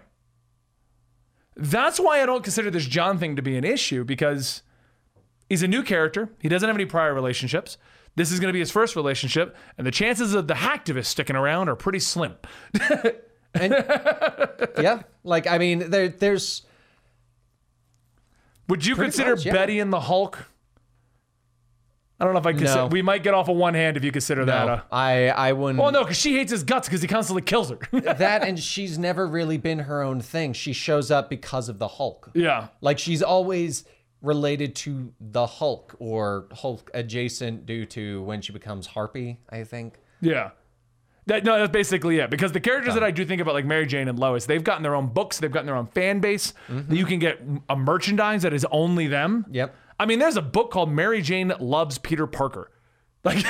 [1.56, 4.64] That's why I don't consider this John thing to be an issue because
[5.50, 6.30] he's a new character.
[6.40, 7.78] He doesn't have any prior relationships.
[8.16, 11.36] This is going to be his first relationship, and the chances of the hacktivist sticking
[11.36, 12.36] around are pretty slim.
[13.54, 13.74] and,
[14.80, 15.02] yeah.
[15.24, 16.64] Like I mean, there, there's
[18.68, 19.54] Would you consider much, yeah.
[19.54, 20.48] Betty and the Hulk?
[22.24, 22.82] I don't know if I consider.
[22.84, 22.88] No.
[22.88, 24.70] We might get off of one hand if you consider that.
[24.70, 25.78] Uh, I I wouldn't.
[25.78, 27.80] well, no, because she hates his guts because he constantly kills her.
[27.92, 30.54] that and she's never really been her own thing.
[30.54, 32.32] She shows up because of the Hulk.
[32.34, 32.68] yeah.
[32.80, 33.84] Like she's always
[34.22, 40.00] related to the Hulk or Hulk adjacent due to when she becomes Harpy, I think.
[40.22, 40.52] Yeah.
[41.26, 42.30] That, no, that's basically it.
[42.30, 44.84] Because the characters that I do think about, like Mary Jane and Lois, they've gotten
[44.84, 46.54] their own books, they've gotten their own fan base.
[46.68, 49.46] That you can get a merchandise that is only them.
[49.50, 49.76] Yep.
[50.00, 52.72] I mean, there's a book called Mary Jane Loves Peter Parker.
[53.24, 53.48] Like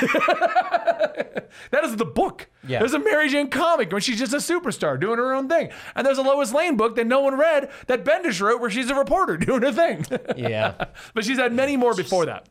[1.70, 2.48] that is the book.
[2.66, 2.78] Yeah.
[2.78, 5.70] There's a Mary Jane comic where she's just a superstar doing her own thing.
[5.96, 8.88] And there's a Lois Lane book that no one read that Bendis wrote where she's
[8.88, 10.06] a reporter doing her thing.
[10.36, 10.74] Yeah.
[11.14, 12.48] but she's had many more before that.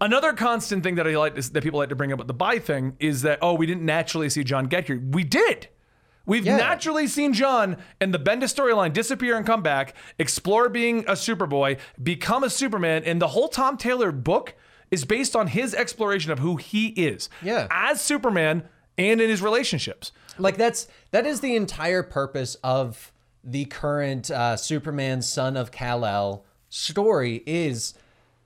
[0.00, 2.60] Another constant thing that I like that people like to bring up with the bi
[2.60, 5.02] thing is that oh we didn't naturally see John get here.
[5.10, 5.68] We did.
[6.28, 6.58] We've Yeah.
[6.58, 11.78] naturally seen John and the Bendis storyline disappear and come back, explore being a Superboy,
[12.00, 14.54] become a Superman, and the whole Tom Taylor book
[14.90, 17.66] is based on his exploration of who he is Yeah.
[17.70, 18.62] as Superman
[18.98, 20.12] and in his relationships.
[20.40, 23.10] like that's that is the entire purpose of
[23.42, 27.94] the current uh, Superman son of Kal-El story is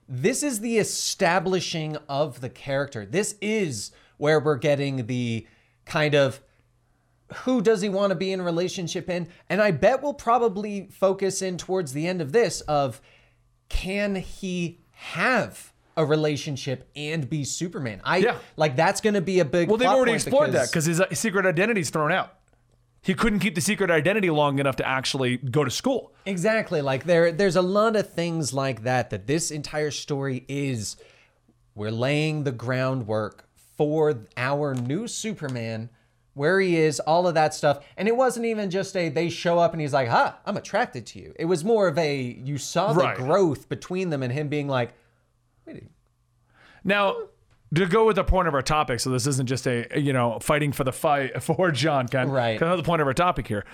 [0.09, 3.05] this is the establishing of the character.
[3.05, 5.45] This is where we're getting the
[5.85, 6.41] kind of
[7.33, 9.27] who does he want to be in relationship in?
[9.49, 13.01] And I bet we'll probably focus in towards the end of this of
[13.69, 18.01] can he have a relationship and be Superman?
[18.03, 18.37] I Yeah.
[18.57, 21.13] like that's going to be a big Well, they've already explored that because his uh,
[21.13, 22.33] secret identity's thrown out.
[23.01, 26.13] He couldn't keep the secret identity long enough to actually go to school.
[26.25, 26.81] Exactly.
[26.81, 30.95] Like there there's a lot of things like that that this entire story is
[31.75, 35.89] we're laying the groundwork for our new Superman
[36.33, 37.85] where he is, all of that stuff.
[37.97, 41.05] And it wasn't even just a they show up and he's like, "Ha, I'm attracted
[41.07, 43.15] to you." It was more of a you saw the Right.
[43.17, 44.93] growth between them and him being like,
[45.65, 45.83] "Wait,
[46.83, 47.15] Now,
[47.73, 50.37] to go with the point of our topic, so this isn't just a you know
[50.39, 52.29] fighting for the fight for John Ken.
[52.29, 52.59] Right.
[52.59, 53.65] the point of our topic here.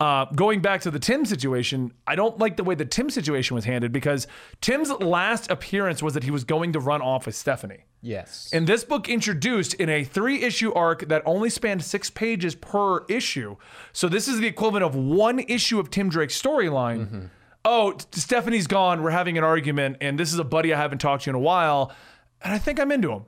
[0.00, 3.54] Uh, going back to the Tim situation, I don't like the way the Tim situation
[3.54, 4.26] was handled because
[4.62, 7.84] Tim's last appearance was that he was going to run off with Stephanie.
[8.00, 12.54] yes." And this book introduced in a three issue arc that only spanned six pages
[12.54, 13.56] per issue.
[13.92, 17.28] So this is the equivalent of one issue of Tim Drake's storyline.
[17.62, 19.02] Oh, Stephanie's gone.
[19.02, 21.40] We're having an argument, and this is a buddy I haven't talked to in a
[21.40, 21.92] while,
[22.40, 23.24] and I think I'm into him.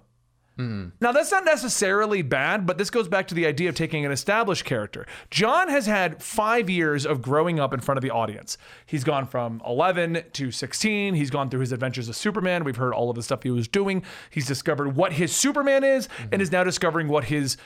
[0.59, 4.12] Now, that's not necessarily bad, but this goes back to the idea of taking an
[4.12, 5.07] established character.
[5.31, 8.59] John has had five years of growing up in front of the audience.
[8.87, 11.15] He's gone from 11 to 16.
[11.15, 12.65] He's gone through his adventures as Superman.
[12.65, 14.05] We've heard all of the stuff he was doing.
[14.31, 17.57] He's discovered what his Superman is and is now discovering what his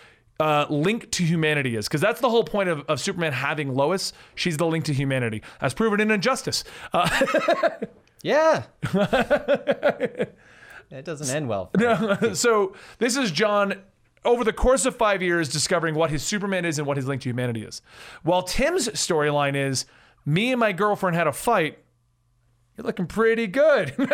[0.41, 4.13] uh, link to humanity is because that's the whole point of, of Superman having Lois.
[4.35, 6.65] She's the link to humanity, as proven in Injustice.
[6.93, 7.09] Uh,
[8.23, 8.65] Yeah.
[10.91, 11.71] it doesn't end well.
[11.79, 12.35] her.
[12.35, 13.75] so this is John
[14.25, 17.23] over the course of five years discovering what his Superman is and what his link
[17.23, 17.81] to humanity is.
[18.23, 19.87] While Tim's storyline is
[20.25, 21.79] me and my girlfriend had a fight.
[22.77, 23.95] You're looking pretty good.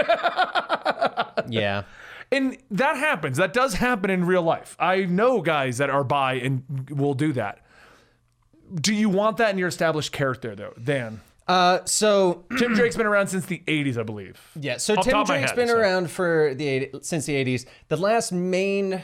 [1.48, 1.82] Yeah.
[2.30, 3.36] and that happens.
[3.38, 4.76] That does happen in real life.
[4.78, 7.64] I know guys that are bi and will do that.
[8.74, 11.20] Do you want that in your established character though, Dan?
[11.52, 14.40] Uh, so Tim Drake's been around since the 80s, I believe.
[14.58, 15.76] yeah, so Off Tim top of my Drake's head, been so.
[15.78, 17.66] around for the 80, since the 80s.
[17.88, 19.02] The last main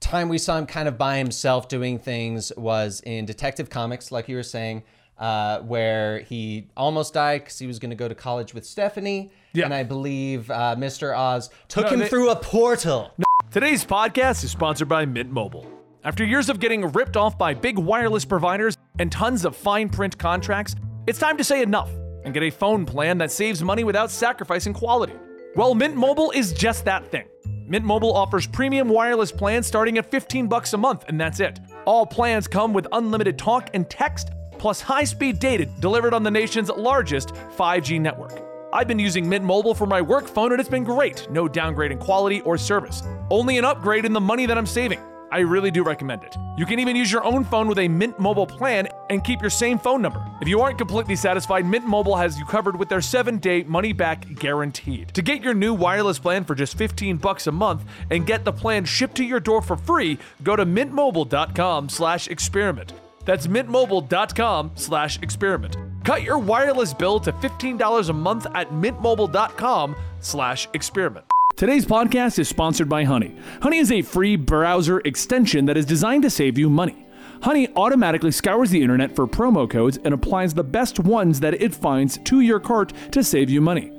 [0.00, 4.28] time we saw him kind of by himself doing things was in Detective Comics, like
[4.28, 4.82] you were saying,
[5.18, 9.30] uh, where he almost died because he was going to go to college with Stephanie.
[9.52, 9.64] Yeah.
[9.66, 11.16] And I believe uh, Mr.
[11.16, 13.12] Oz took No, him they- through a portal.
[13.50, 15.66] Today's podcast is sponsored by Mint Mobile.
[16.04, 20.16] After years of getting ripped off by big wireless providers and tons of fine print
[20.18, 20.74] contracts,
[21.08, 21.90] it's time to say enough
[22.24, 25.14] and get a phone plan that saves money without sacrificing quality.
[25.56, 27.26] Well, Mint Mobile is just that thing.
[27.66, 31.60] Mint Mobile offers premium wireless plans starting at 15 bucks a month, and that's it.
[31.86, 36.68] All plans come with unlimited talk and text, plus high-speed data delivered on the nation's
[36.68, 38.44] largest 5G network.
[38.70, 41.26] I've been using Mint Mobile for my work phone and it's been great.
[41.30, 43.02] No downgrade in quality or service.
[43.30, 45.00] Only an upgrade in the money that I'm saving.
[45.30, 46.36] I really do recommend it.
[46.56, 49.50] You can even use your own phone with a Mint Mobile plan and keep your
[49.50, 50.24] same phone number.
[50.40, 55.14] If you aren't completely satisfied, Mint Mobile has you covered with their 7-day money-back guaranteed.
[55.14, 58.52] To get your new wireless plan for just 15 bucks a month and get the
[58.52, 62.92] plan shipped to your door for free, go to mintmobile.com/experiment.
[63.24, 65.76] That's mintmobile.com slash experiment.
[66.02, 71.27] Cut your wireless bill to $15 a month at mintmobile.com slash experiment.
[71.58, 73.34] Today's podcast is sponsored by Honey.
[73.62, 77.04] Honey is a free browser extension that is designed to save you money.
[77.42, 81.74] Honey automatically scours the internet for promo codes and applies the best ones that it
[81.74, 83.90] finds to your cart to save you money.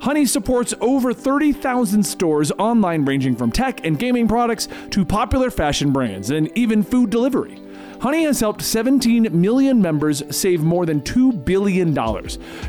[0.00, 5.92] Honey supports over 30,000 stores online, ranging from tech and gaming products to popular fashion
[5.92, 7.60] brands and even food delivery.
[8.02, 11.96] Honey has helped 17 million members save more than $2 billion.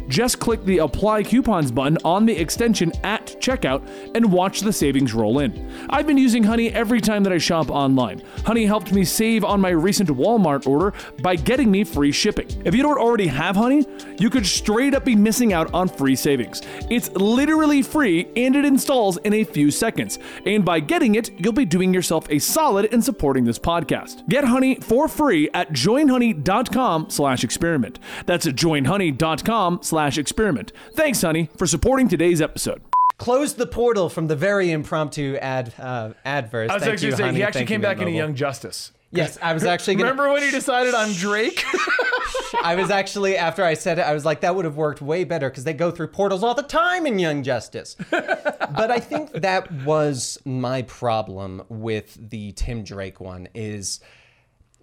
[0.07, 3.81] Just click the Apply Coupons button on the extension at checkout
[4.13, 5.71] and watch the savings roll in.
[5.89, 8.21] I've been using Honey every time that I shop online.
[8.45, 10.93] Honey helped me save on my recent Walmart order
[11.23, 12.45] by getting me free shipping.
[12.63, 13.87] If you don't already have Honey,
[14.19, 16.61] you could straight up be missing out on free savings.
[16.91, 20.19] It's literally free and it installs in a few seconds.
[20.45, 24.29] And by getting it, you'll be doing yourself a solid in supporting this podcast.
[24.29, 27.99] Get Honey for free at joinhoney.com slash experiment.
[28.25, 30.71] That's at joinhoney.com slash experiment.
[30.93, 32.81] Thanks, Honey, for supporting today's episode.
[33.17, 36.69] Closed the portal from the very impromptu ad uh, adverse.
[36.69, 37.37] I was Thank actually you, saying honey.
[37.37, 38.91] he actually Thank came you, back Mint into Young Justice.
[39.11, 40.09] Yes, I was actually gonna.
[40.09, 41.63] Remember when he decided on Drake?
[42.63, 45.23] I was actually after I said it, I was like, that would have worked way
[45.23, 47.95] better because they go through portals all the time in Young Justice.
[48.09, 53.99] but I think that was my problem with the Tim Drake one is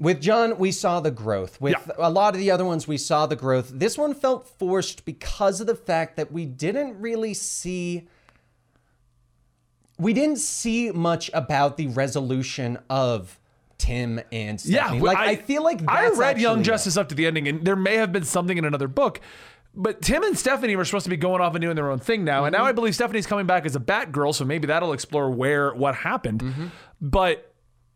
[0.01, 1.61] with John, we saw the growth.
[1.61, 1.93] With Yeah.
[1.99, 3.71] a lot of the other ones, we saw the growth.
[3.73, 8.09] This one felt forced because of the fact that we didn't really see.
[9.99, 13.39] We didn't see much about the resolution of
[13.77, 14.99] Tim and Stephanie.
[14.99, 16.63] Yeah, like I, feel like I read Young.
[16.63, 19.21] Justice up to the ending, and there may have been something in another book.
[19.75, 22.25] But Tim and Stephanie were supposed to be going off and doing their own thing
[22.25, 22.67] now, and now Mm-hmm.
[22.69, 26.41] I believe Stephanie's coming back as a Batgirl, so maybe that'll explore where what happened.
[26.41, 26.67] Mm-hmm.
[27.01, 27.50] But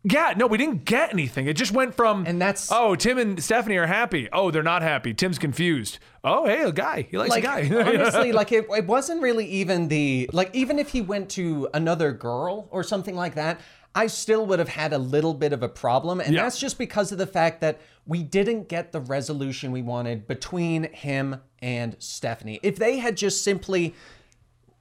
[0.07, 1.47] yeah, no, we didn't get anything.
[1.47, 4.29] It just went from And that's- oh, Tim and Stephanie are happy.
[4.31, 5.13] Oh, they're not happy.
[5.13, 5.97] Tim's confused.
[6.23, 7.07] Oh, hey, a guy.
[7.09, 7.75] He likes like a guy.
[7.95, 12.11] honestly like it, it wasn't really even the like even if he went to another
[12.11, 13.59] girl or something like that
[13.93, 16.43] i still would have had a little bit of a problem and Yeah.
[16.43, 20.91] that's just because of the fact that we didn't get the resolution we wanted between
[20.91, 23.93] him and stephanie if they had just simply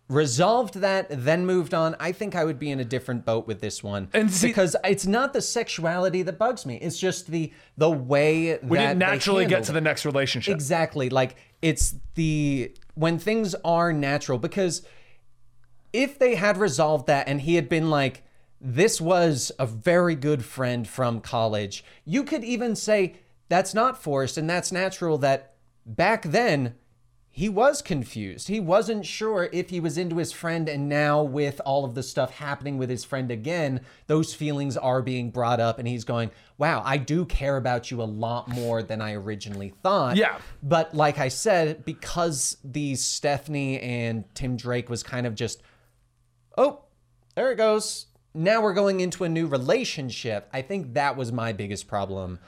[0.08, 1.96] resolved that then moved on.
[1.98, 4.08] I think i would be in a different boat with this one.
[4.12, 6.76] And see- because it's not the sexuality that bugs me.
[6.76, 10.54] It's just the the way we that didn't naturally get to the next relationship.
[10.54, 11.08] Exactly.
[11.08, 14.38] Like it's the when things are natural.
[14.38, 14.82] Because
[15.92, 18.22] if they had resolved that and he had been like
[18.60, 23.16] this was a very good friend from college, you could even say
[23.48, 25.54] that's not forced and that's natural that
[25.86, 26.74] back then
[27.36, 28.46] he was confused.
[28.46, 32.02] He wasn't sure if he was into his friend, and now with all of the
[32.04, 36.30] stuff happening with his friend again, those feelings are being brought up, and he's going,
[36.58, 40.16] Wow, I do care about you a lot more than I originally thought.
[40.16, 40.38] Yeah.
[40.62, 45.60] But like I said, because these Stephanie and Tim Drake was kind of just,
[46.56, 46.84] Oh,
[47.34, 48.06] there it goes.
[48.32, 50.48] now we're going into a new relationship.
[50.52, 52.38] I think that was my biggest problem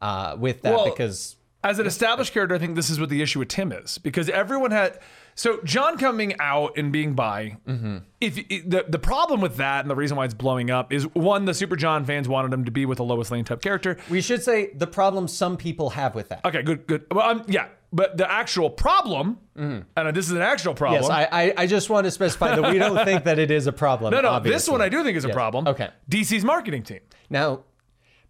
[0.00, 1.35] uh, with that Well, because
[1.66, 4.28] As an established character, I think this is what the issue with Tim is because
[4.28, 5.00] everyone had.
[5.34, 7.56] So John coming out and being bi.
[7.66, 7.98] Mm-hmm.
[8.20, 11.44] If the the problem with that and the reason why it's blowing up is one,
[11.44, 13.98] the Super John fans wanted him to be with a Lois Lane type character.
[14.08, 16.44] we should say the problem some people have with that.
[16.44, 17.04] Okay, good, good.
[17.10, 21.02] Well, um, yeah, but the actual problem, and this is an actual problem.
[21.02, 21.10] Mm-hmm.
[21.20, 23.66] Yes, I, I, I just want to specify that we don't think that it is
[23.66, 24.12] a problem.
[24.12, 25.66] no, no, this one I do think is a problem.
[25.66, 25.90] Okay.
[26.08, 27.00] DC's marketing team.
[27.28, 27.64] Now,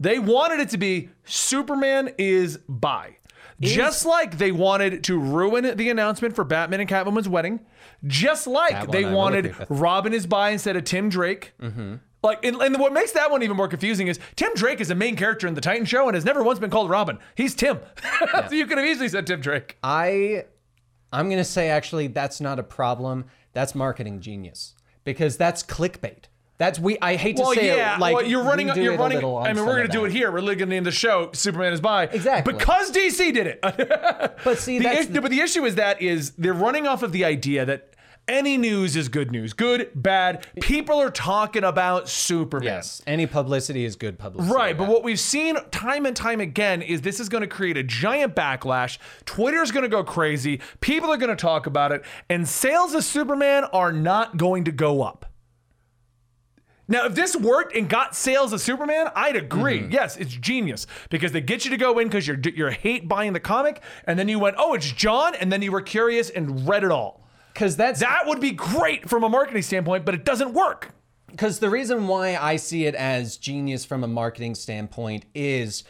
[0.00, 3.16] They wanted it to be Superman is bi.
[3.60, 7.60] Just like they wanted to ruin the announcement for Batman and Catwoman's wedding.
[8.06, 9.68] Just like That one they I wanted agree with.
[9.68, 9.82] Mm-hmm.
[9.82, 11.52] Robin is bi instead of Tim Drake.
[12.22, 14.94] Like, and, and what makes that one even more confusing is Tim Drake is a
[14.94, 17.18] main character in the Titan show and has never once been called Robin.
[17.36, 17.78] He's Tim.
[18.48, 19.78] so you could have easily said Tim Drake.
[19.82, 20.44] I
[21.12, 23.26] I'm gonna say actually that's not a problem.
[23.52, 26.24] That's marketing genius because that's clickbait.
[26.58, 26.96] That's we.
[27.02, 28.00] I hate to Well, say yeah, it.
[28.00, 28.68] Like well, you're running.
[28.68, 29.18] You're running.
[29.18, 30.30] I mean, we're going to do it here.
[30.32, 31.30] We're looking in the show.
[31.32, 32.04] Superman is bi.
[32.04, 32.52] Exactly.
[32.54, 33.60] Because DC did it.
[34.44, 37.12] But see, the that's issue, but the issue is that is they're running off of
[37.12, 37.94] the idea that
[38.28, 40.46] any news is good news, good, bad.
[40.60, 42.64] People are talking about Superman.
[42.66, 43.02] yes.
[43.06, 44.52] Any publicity is good publicity.
[44.54, 47.76] Right, but what we've seen time and time again is this is going to create
[47.76, 48.98] a giant backlash.
[49.24, 50.60] Twitter's going to go crazy.
[50.80, 54.72] People are going to talk about it, and sales of Superman are not going to
[54.72, 55.26] go up.
[56.88, 59.80] Now, if this worked and got sales of Superman, I'd agree.
[59.80, 59.90] Mm-hmm.
[59.92, 63.32] Yes, it's genius because they get you to go in because you're you're hate buying
[63.32, 66.66] the comic, and then you went, oh, it's John, and then you were curious and
[66.68, 67.26] read it all.
[67.52, 70.92] because that's That would be great from a marketing standpoint, but it doesn't work.
[71.28, 75.82] because the reason why I see it as genius from a marketing standpoint is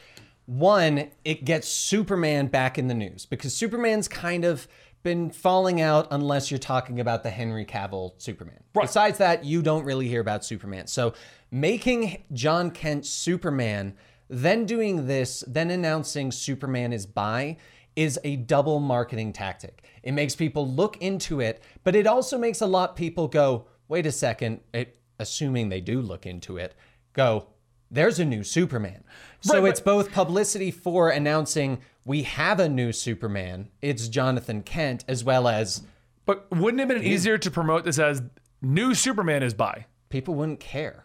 [0.46, 4.66] one, it gets Superman back in the news because Superman's kind of
[5.06, 8.58] been falling out unless you're talking about the Henry Cavill Superman.
[8.74, 8.88] Right.
[8.88, 10.88] Besides that, you don't really hear about Superman.
[10.88, 11.14] So
[11.48, 13.94] making John Kent Superman,
[14.28, 17.56] then doing this, then announcing Superman is bi
[17.94, 19.84] is a double marketing tactic.
[20.02, 23.66] It makes people look into it, but it also makes a lot of people go,
[23.86, 26.74] wait a second, it, assuming they do look into it,
[27.12, 27.46] go,
[27.92, 29.04] there's a new Superman.
[29.40, 35.04] So Right, it's both publicity for announcing we have a new Superman, it's Jonathan Kent,
[35.08, 35.82] as well as
[36.24, 38.22] But wouldn't it have been easier to promote this as
[38.62, 39.84] new Superman is bi?
[40.08, 41.04] people wouldn't care.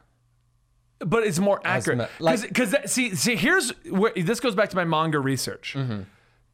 [0.99, 4.85] but it's more accurate like- because see see here's where this goes back to my
[4.85, 5.73] manga research.
[5.75, 6.01] Mm-hmm.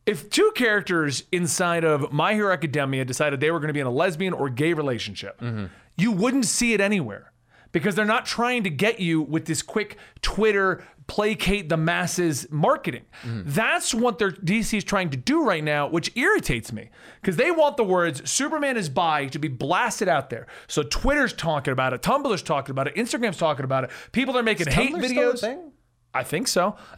[0.05, 3.87] If two characters inside of My Hero Academia decided they were going to be in
[3.87, 5.65] a lesbian or gay relationship, Mm-hmm.
[5.97, 7.33] you wouldn't see it anywhere
[7.73, 13.05] because they're not trying to get you with this quick Twitter placate the masses marketing.
[13.23, 13.43] Mm-hmm.
[13.45, 16.89] That's what their DC is trying to do right now, which irritates me
[17.21, 20.47] because they want the words Superman is bi to be blasted out there.
[20.67, 23.89] So Twitter's talking about it, Tumblr's talking about it, Instagram's talking about it.
[24.11, 25.41] People are making hate Tumblr videos.
[25.41, 25.71] thing?
[26.13, 26.75] I think so.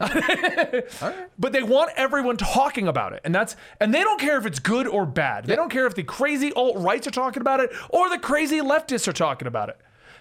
[1.38, 3.20] But they want everyone talking about it.
[3.24, 5.46] And that's and they don't care if it's good or bad.
[5.46, 9.08] They don't care if the crazy alt-rights are talking about it or the crazy leftists
[9.08, 9.78] are talking about it.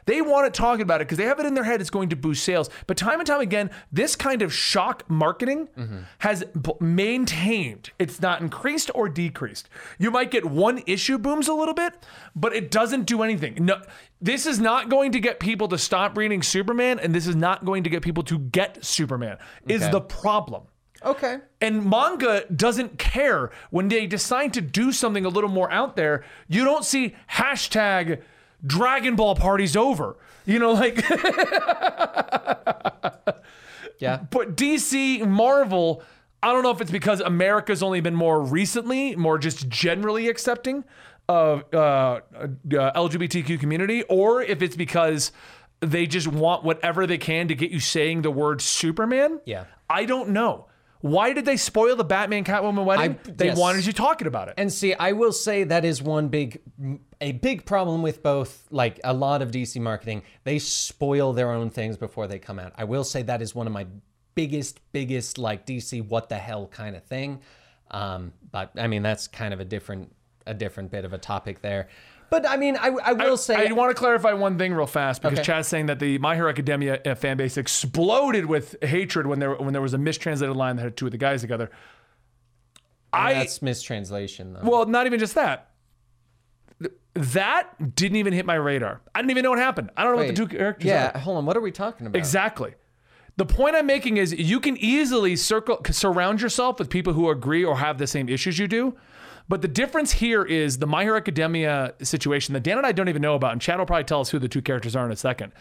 [0.10, 2.10] They want it talking about it because they have it in their head it's going
[2.10, 2.68] to boost sales.
[2.88, 6.00] But time and time again, this kind of shock marketing mm-hmm.
[6.18, 7.92] has b- maintained.
[8.00, 9.70] It's not increased or decreased.
[10.00, 11.94] You might get one issue booms a little bit,
[12.36, 13.64] but it doesn't do anything.
[13.64, 13.84] No,
[14.20, 17.64] this is not going to get people to stop reading Superman, and this is not
[17.64, 19.38] going to get people to get Superman.
[19.68, 19.92] Is Okay.
[19.92, 20.64] the problem.
[21.06, 21.38] Okay.
[21.62, 26.26] And manga doesn't care when they decide to do something a little more out there.
[26.48, 28.22] You don't see hashtag
[28.66, 30.18] Dragon Ball parties over.
[30.46, 30.96] You know, like,
[34.00, 34.22] Yeah.
[34.32, 36.02] but DC, Marvel,
[36.42, 40.86] I don't know if it's because America's only been more recently, more just generally accepting
[41.28, 42.22] of uh, uh,
[42.64, 45.32] LGBTQ community, or if it's because
[45.82, 49.42] they just want whatever they can to get you saying the word Superman.
[49.46, 49.66] Yeah.
[49.90, 50.68] I don't know.
[51.02, 53.20] Why did they spoil the Batman Catwoman wedding?
[53.26, 53.58] I- they yes.
[53.58, 54.56] wanted you talking about it.
[54.58, 56.62] And see, I will say that is one big,
[57.22, 60.24] a big problem with both, like a lot of DC marketing.
[60.44, 62.74] They spoil their own things before they come out.
[62.78, 63.88] I will say that is one of my
[64.36, 67.42] biggest, biggest, like DC, what the hell kind of thing.
[67.92, 70.14] Um, but I mean, that's kind of a different,
[70.46, 71.88] a different bit of a topic there.
[72.30, 75.22] But I mean, I, I will say, I want to clarify one thing real fast
[75.22, 75.46] because Okay.
[75.46, 79.56] Chad's saying that the My Hero Academia uh, fan base exploded with hatred when there
[79.56, 81.72] when there was a mistranslated line that had two of the guys together.
[83.12, 84.62] I that's mistranslation though.
[84.64, 85.72] well, not even just that.
[87.16, 89.02] That didn't even hit my radar.
[89.14, 89.90] I didn't even know what happened.
[89.98, 91.20] I don't know what the two characters yeah, are.
[91.20, 91.46] hold on.
[91.46, 92.18] What are we talking about?
[92.18, 92.76] Exactly.
[93.36, 97.64] The point I'm making is you can easily circle surround yourself with people who agree
[97.64, 98.96] or have the same issues you do.
[99.50, 103.10] But the difference here is the My Hero Academia situation that Dan and I don't
[103.10, 105.12] even know about, and Chad will probably tell us who the two characters are in
[105.12, 105.52] a second.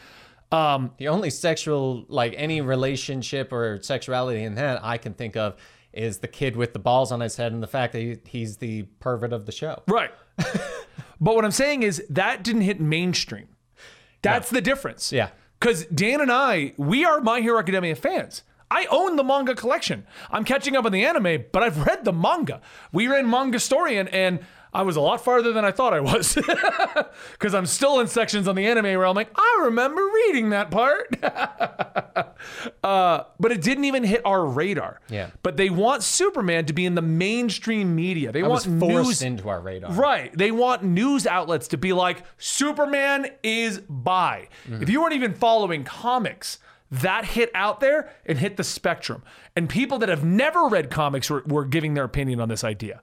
[0.52, 5.56] Um, The only sexual, like any relationship or sexuality in that I can think of
[5.92, 8.58] is the kid with the balls on his head and the fact that he, he's
[8.58, 9.82] the pervert of the show.
[9.88, 10.10] Right.
[10.36, 13.48] but what I'm saying is that didn't hit mainstream.
[14.20, 15.12] That's the difference.
[15.12, 15.30] Yeah.
[15.58, 18.42] Because Dan and I, we are My Hero Academia fans.
[18.70, 20.06] I own the manga collection.
[20.30, 22.60] I'm catching up on the anime, but I've read the manga.
[22.92, 24.40] We ran Mangastorian, and
[24.74, 26.38] I was a lot farther than I thought I was.
[27.32, 30.70] Because I'm still in sections on the anime where I'm like, I remember reading that
[30.70, 31.08] part.
[32.84, 35.00] uh, but it didn't even hit our radar.
[35.08, 35.30] Yeah.
[35.42, 38.32] But they want Superman to be in the mainstream media.
[38.32, 39.92] They It want was forced news into our radar.
[39.92, 40.36] Right.
[40.36, 44.48] They want news outlets to be like, Superman is bi.
[44.66, 46.58] If you weren't even following comics,
[46.90, 49.22] that hit out there and hit the spectrum.
[49.54, 53.02] And people that have never read comics were, were giving their opinion on this idea.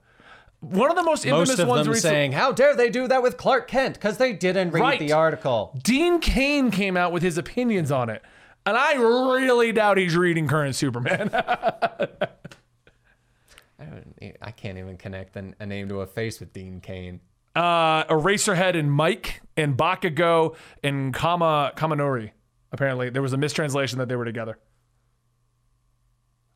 [0.62, 3.08] One of the most infamous Most of ones them recently- saying, "How dare they do
[3.08, 5.00] that with Clark Kent?" Because they didn't read Right.
[5.00, 5.78] the article.
[5.84, 8.24] Dean Cain came out with his opinions on it.
[8.66, 11.30] And I really doubt he's reading current Superman.
[11.34, 12.08] I,
[13.80, 17.20] don't, I can't even connect an, a name to a face with Dean Cain.
[17.56, 22.32] uh, Eraserhead and Mic and Bakugo and Kama Kaminari.
[22.72, 24.58] Apparently, there was a mistranslation that they were together.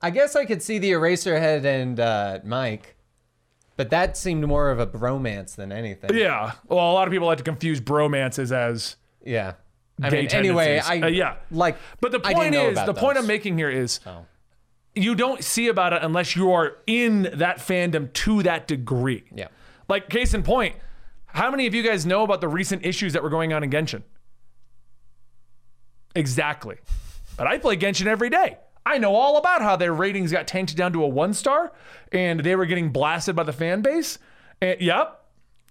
[0.01, 2.95] I guess I could see the Eraserhead and uh, Mic,
[3.75, 6.11] but that seemed more of a bromance than anything.
[6.13, 6.53] Yeah.
[6.67, 8.95] Well, a lot of people like to confuse bromances as.
[9.25, 9.53] Yeah.
[10.01, 11.01] I mean, anyway, I.
[11.01, 11.35] Uh, yeah.
[11.51, 11.77] like.
[11.99, 13.17] But the point is, the point.
[13.17, 14.25] I'm making here is Oh.
[14.95, 19.25] you don't see about it unless you are in that fandom to that degree.
[19.35, 19.47] Yeah.
[19.89, 20.75] Like, case in point,
[21.25, 23.69] how many of you guys know about the recent issues that were going on in
[23.69, 24.03] Genshin?
[26.19, 26.75] Exactly.
[27.37, 28.57] But I play Genshin every day.
[28.85, 31.71] I know all about how their ratings got tanked down to a one star
[32.11, 34.19] and they were getting blasted by the fan base.
[34.61, 35.15] And, yep.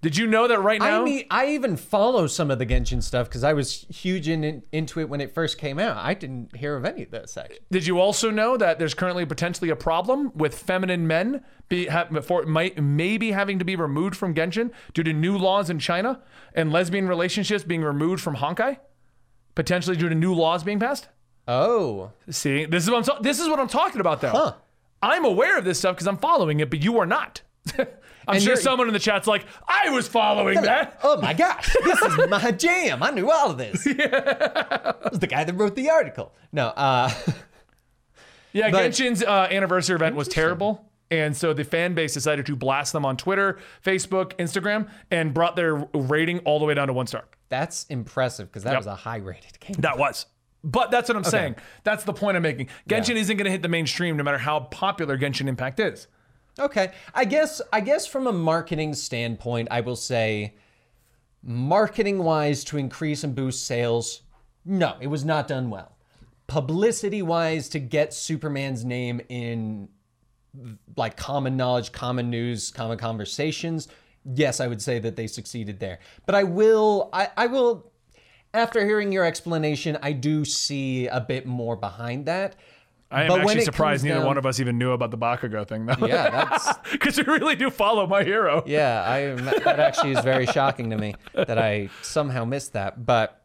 [0.01, 1.01] Did you know that right now?
[1.01, 4.44] I mean, I even follow some of the Genshin stuff because I was huge in,
[4.44, 5.96] in- into it when it first came out.
[5.96, 7.59] I didn't hear of any of this actually.
[7.72, 12.07] Did you also know that there's currently potentially a problem with feminine men be ha,
[12.22, 16.22] for might maybe having to be removed from Genshin due to new laws in China
[16.55, 18.78] and lesbian relationships being removed from Honkai,
[19.59, 21.09] potentially due to new laws being passed?
[21.48, 24.30] Oh, See, this is what I'm ta- this is what I'm talking about though.
[24.30, 24.54] Huh.
[25.02, 27.42] I'm aware of this stuff because I'm following it, but you are not.
[27.78, 27.86] I'm
[28.28, 31.00] And sure you're- someone in the chat's like, I was following that.
[31.02, 33.02] oh my gosh, this is my jam.
[33.02, 33.84] I knew all of this.
[33.88, 36.32] I was the guy that wrote the article.
[36.52, 37.11] No, uh,
[38.52, 40.84] Yeah, But- Genshin's uh, anniversary event was terrible.
[41.11, 45.56] And so the fan base decided to blast them on Twitter, Facebook, Instagram, and brought
[45.56, 47.24] their rating all the way down to one star.
[47.49, 48.78] That's impressive because that Yep.
[48.80, 49.76] was a high rated game.
[49.78, 50.26] That was.
[50.64, 51.55] But that's what I'm saying.
[51.84, 52.68] That's the point I'm making.
[52.88, 56.09] Genshin isn't going to hit the mainstream no matter how popular Genshin Impact is.
[56.59, 60.55] Okay, I guess I guess from a marketing standpoint, I will say,
[61.42, 64.22] marketing wise, to increase and boost sales,
[64.64, 65.96] no, it was not done well.
[66.49, 69.88] Publicity wise, to get Superman's name in
[70.96, 73.86] like common knowledge, common news, common conversations,
[74.34, 75.98] yes, I would say that they succeeded there.
[76.26, 77.90] But I will, I, I will,
[78.54, 82.56] after hearing your explanation, I do see a bit more behind that.
[83.10, 85.66] I am But actually surprised neither down- one of us even knew about the Bakugo
[85.66, 86.06] thing, though.
[86.06, 88.62] Yeah, that's Because we really do follow my hero.
[88.66, 89.30] Yeah, I
[89.64, 93.06] that actually is very shocking to me that I somehow missed that.
[93.06, 93.42] But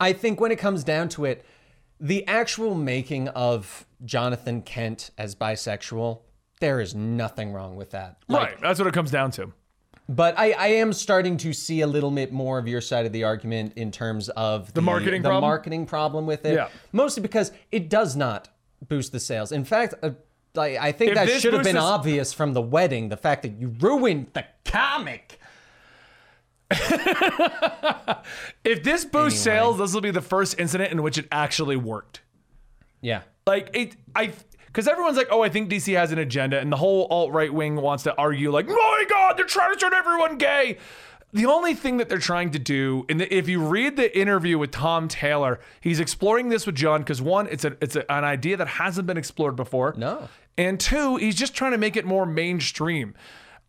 [0.00, 1.44] I think when it comes down to it,
[2.00, 6.20] the actual making of Jonathan Kent as bisexual,
[6.60, 8.16] there is nothing wrong with that.
[8.28, 8.60] Like, right.
[8.60, 9.52] That's what it comes down to.
[10.08, 13.12] But I, I am starting to see a little bit more of your side of
[13.12, 15.50] the argument in terms of the, marketing the problem?
[15.50, 16.54] marketing problem with it.
[16.54, 16.68] Yeah.
[16.92, 18.48] Mostly because it does not
[18.86, 19.50] boost the sales.
[19.50, 20.10] In fact, uh,
[20.54, 23.08] like, I think If that this should have been boosts the- obvious from the wedding.
[23.08, 25.40] The fact that you ruined the comic.
[28.64, 29.60] If this boosts Anyway.
[29.60, 32.20] sales, this will be the first incident in which it actually worked.
[33.00, 33.22] Yeah.
[33.46, 34.32] Like it, I,
[34.76, 37.52] because everyone's like, oh, I think DC has an agenda, and the whole alt right
[37.52, 40.76] wing wants to argue like, my God, they're trying to turn everyone gay.
[41.32, 44.72] The only thing that they're trying to do, and if you read the interview with
[44.72, 48.58] Tom Taylor, he's exploring this with John because one, it's a, it's a, an idea
[48.58, 49.94] that hasn't been explored before.
[49.96, 50.28] No.
[50.58, 53.14] And two, he's just trying to make it more mainstream.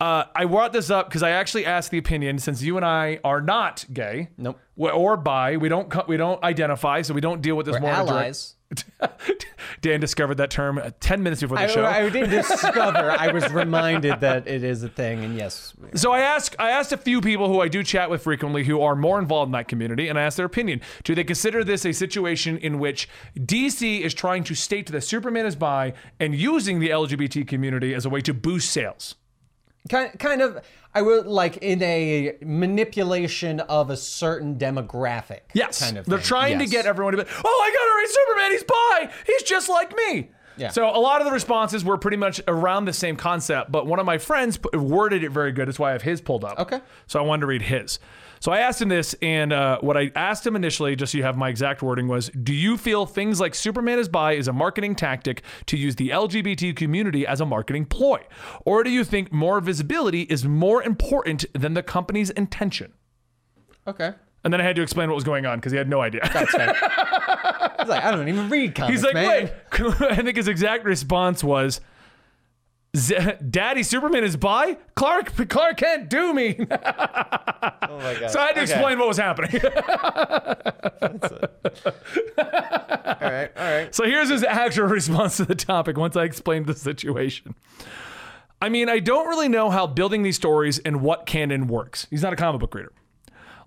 [0.02, 3.22] Uh, I brought this up because I actually asked the opinion since you and I
[3.24, 4.60] are not gay, Nope.
[4.76, 5.56] or bi.
[5.56, 7.92] We don't we don't identify, so we don't deal with this We're more.
[7.92, 8.57] allies.
[9.82, 11.86] Dan discovered that term uh, 10 minutes before the I, show.
[11.86, 13.12] I didn't discover.
[13.12, 16.92] I was reminded that it is a thing, and yes, so I asked I asked
[16.92, 19.68] a few people who I do chat with frequently who are more involved in that
[19.68, 20.82] community and I asked their opinion.
[21.04, 23.08] Do they consider this a situation in which
[23.38, 28.06] DC is trying to state that Superman is bi and using the LGBT community as
[28.06, 29.16] a way to boost sales?
[29.88, 30.64] kind kind of
[30.98, 35.42] I would like in a manipulation of a certain demographic.
[35.54, 36.08] Yes, kind of.
[36.08, 36.26] they're thing.
[36.26, 37.30] trying to get everyone to be.
[37.46, 38.52] Oh, I got to read Superman.
[38.52, 39.24] He's bi.
[39.28, 40.32] He's just like me.
[40.58, 40.70] Yeah.
[40.70, 44.00] So a lot of the responses were pretty much around the same concept, but one
[44.00, 45.68] of my friends worded it very good.
[45.68, 46.60] That's why I have his pulled up.
[46.60, 46.82] Okay.
[47.08, 48.00] So I wanted to read his.
[48.40, 51.24] So I asked him this, and uh, what I asked him initially, just so you
[51.24, 54.54] have my exact wording, was Do you feel things like Superman is bi is a
[54.54, 58.20] marketing tactic to use the LGBT community as a marketing ploy?
[58.64, 62.94] Or do you think more visibility is more important than the company's intention?
[63.88, 64.14] Okay.
[64.44, 66.22] And then I had to explain what was going on because he had no idea.
[66.32, 66.74] That's fair.
[67.88, 69.28] Was like, I don't even read comics, He's like, man.
[69.28, 69.52] wait.
[70.02, 71.80] I think his exact response was,
[72.96, 73.16] Z-
[73.50, 76.66] "Daddy, Superman is by Clark, Clark can't do me."
[77.90, 78.30] Oh my god.
[78.32, 78.72] so I had to Okay.
[78.72, 79.50] explain what was happening.
[82.38, 82.44] All
[83.22, 83.50] right.
[83.58, 83.96] All right.
[83.96, 87.56] so here's his actual response to the topic once I explained the situation.
[88.62, 92.08] I mean, I don't really know how building these stories and what canon works.
[92.10, 92.92] He's not a comic book reader.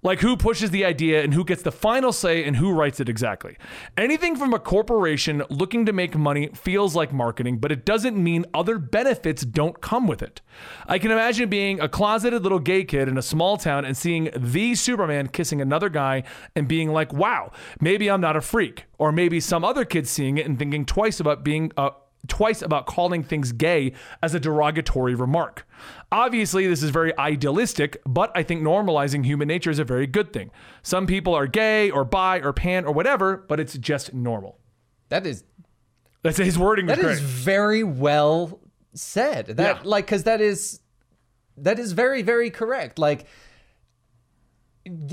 [0.03, 3.09] Like who pushes the idea and who gets the final say and who writes it
[3.09, 3.57] exactly.
[3.97, 8.47] Anything from a corporation looking to make money feels like marketing, but it doesn't mean
[8.55, 10.41] other benefits don't come with it.
[10.87, 14.31] I can imagine being a closeted little gay kid in a small town and seeing
[14.35, 16.23] the Superman kissing another guy
[16.57, 18.87] and being like, wow, maybe I'm not a freak.
[18.99, 21.93] Or maybe some other kid seeing it and thinking twice about being a
[22.29, 23.93] twice about calling things gay
[24.23, 25.67] as a derogatory remark.
[26.13, 30.33] Obviously, this is very idealistic, but I think normalizing human nature is a very good
[30.33, 30.51] thing.
[30.83, 34.59] Some people are gay or bi or pan or whatever, but it's just normal.
[35.09, 35.45] That is
[36.23, 38.61] That's his wording that is very well
[38.95, 39.47] said.
[39.47, 39.83] That Yeah.
[39.85, 40.81] like because that is
[41.57, 42.99] that is very very correct.
[42.99, 43.27] Like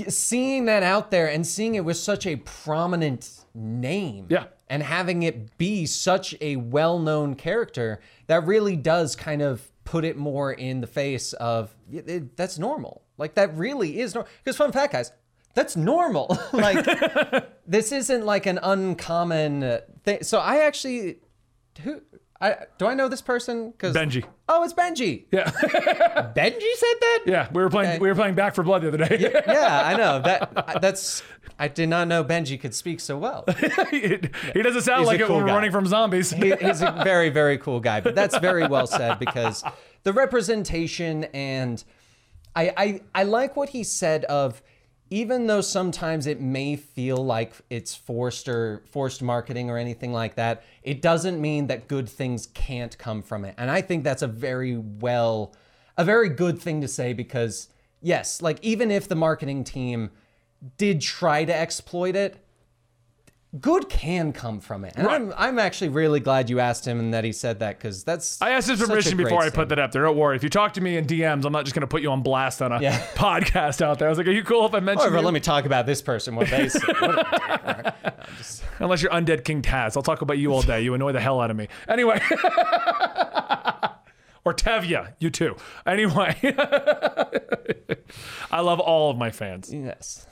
[0.08, 4.26] seeing that out there and seeing it with such a prominent name.
[4.28, 4.44] Yeah.
[4.70, 10.16] And having it be such a well-known character that really does kind of put it
[10.16, 13.02] more in the face of y- it, that's normal.
[13.16, 14.30] Like that really is normal.
[14.44, 15.12] Because fun fact, guys,
[15.54, 16.38] that's normal.
[16.52, 16.84] like
[17.66, 20.22] this isn't like an uncommon uh, thing.
[20.22, 21.20] So I actually,
[21.82, 22.02] who
[22.40, 23.70] I do I know this person?
[23.72, 24.24] Because Benji.
[24.48, 25.24] Oh, it's Benji.
[25.32, 25.50] Yeah.
[25.50, 27.20] Benji said that.
[27.26, 27.98] yeah, we were playing Okay.
[27.98, 29.16] we were playing Back 4 Blood the other day.
[29.20, 30.80] Yeah, I know that.
[30.80, 31.22] That's.
[31.58, 33.44] I did not know Benji could speak so well.
[33.90, 34.18] he,
[34.52, 35.54] he doesn't sound He's like it cool when we're guy.
[35.56, 36.30] running from zombies.
[36.30, 38.00] He, he's a very, very cool guy.
[38.00, 39.64] But that's very well said because
[40.04, 41.82] the representation and
[42.54, 44.62] I, I, I like what he said of
[45.10, 50.34] even though sometimes it may feel like it's forced or forced marketing or anything like
[50.36, 53.54] that, it doesn't mean that good things can't come from it.
[53.56, 55.54] And I think that's a very well,
[55.96, 57.68] a very good thing to say because
[58.02, 60.10] yes, like even if the marketing team
[60.76, 62.44] did try to exploit it,
[63.60, 64.92] good can come from it.
[64.96, 65.14] And Right.
[65.20, 68.40] I'm I'm actually really glad you asked him and that he said that because that's
[68.42, 70.02] I asked his permission before I put that up there.
[70.02, 70.36] Don't worry.
[70.36, 72.22] If you talk to me in DMs, I'm not just going to put you on
[72.22, 72.98] blast on a Yeah.
[73.14, 74.08] podcast out there.
[74.08, 75.86] I was like, "Are you cool if I mention However, you?" let me talk about
[75.86, 76.34] this person.
[76.36, 76.82] What they said.
[76.86, 77.94] Dick, right?
[78.80, 80.82] Unless you're undead King Taz, I'll talk about you all day.
[80.82, 81.68] You annoy the hell out of me.
[81.88, 82.20] Anyway.
[84.44, 85.56] or Tevya, you too.
[85.86, 86.36] Anyway.
[88.50, 89.72] I love all of my fans.
[89.72, 90.26] Yes.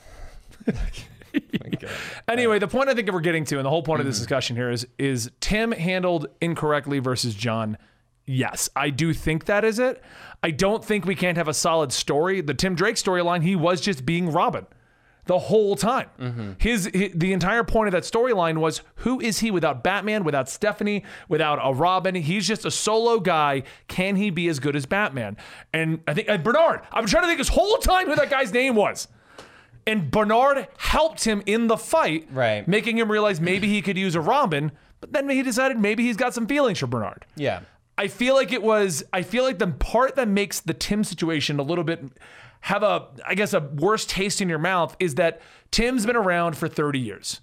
[2.27, 4.09] Anyway, the point I think we're getting to, and the whole point of Mm-hmm.
[4.11, 7.77] this discussion here is is Tim handled incorrectly versus John.
[8.25, 10.03] Yes, I do think that is it.
[10.43, 12.41] I don't think we can't have a solid story.
[12.41, 14.65] The Tim Drake storyline, he was just being Robin
[15.27, 16.09] the whole time.
[16.19, 16.51] Mm-hmm.
[16.57, 20.49] His, hi the entire point of that storyline was who is he without Batman, without
[20.49, 22.15] Stephanie, without a Robin?
[22.15, 23.63] He's just a solo guy.
[23.87, 25.37] Can he be as good as Batman?
[25.73, 26.81] And I think and Bernard.
[26.91, 29.07] I'm trying to think this whole time who that guy's name was.
[29.87, 32.67] And Bernard helped him in the fight, Right.
[32.67, 34.71] making him realize maybe he could use a Robin.
[34.99, 37.25] But then he decided maybe he's got some feelings for Bernard.
[37.35, 37.61] Yeah.
[37.97, 39.03] I feel like it was.
[39.13, 42.03] I feel like the part that makes the Tim situation a little bit
[42.61, 46.57] have a, I guess, a worse taste in your mouth is that Tim's been around
[46.57, 47.41] for 30 years.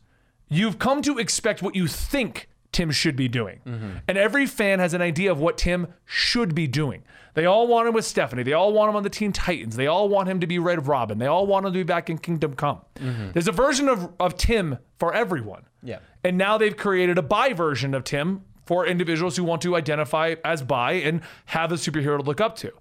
[0.49, 3.99] You've come to expect what you think Tim should be doing, mm-hmm.
[4.07, 7.03] and every fan has an idea of what Tim should be doing.
[7.35, 8.43] They all want him with Stephanie.
[8.43, 9.77] They all want him on the Teen Titans.
[9.77, 11.19] They all want him to be Red Robin.
[11.19, 12.81] They all want him to be back in Kingdom Come.
[12.97, 13.33] Mm-hmm.
[13.33, 15.65] There's a version of, of Tim for everyone.
[15.83, 15.99] Yeah.
[16.23, 20.37] And now they've created a bi version of Tim for individuals who want to identify
[20.45, 22.73] as bi and have a superhero to look up to.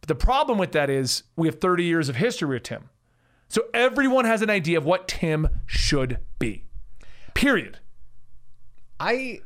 [0.00, 2.90] But the problem with that is we have 30 years of history with Tim.
[3.48, 6.64] So everyone has an idea of what Tim should be.
[7.34, 7.78] Period.
[9.02, 9.40] I,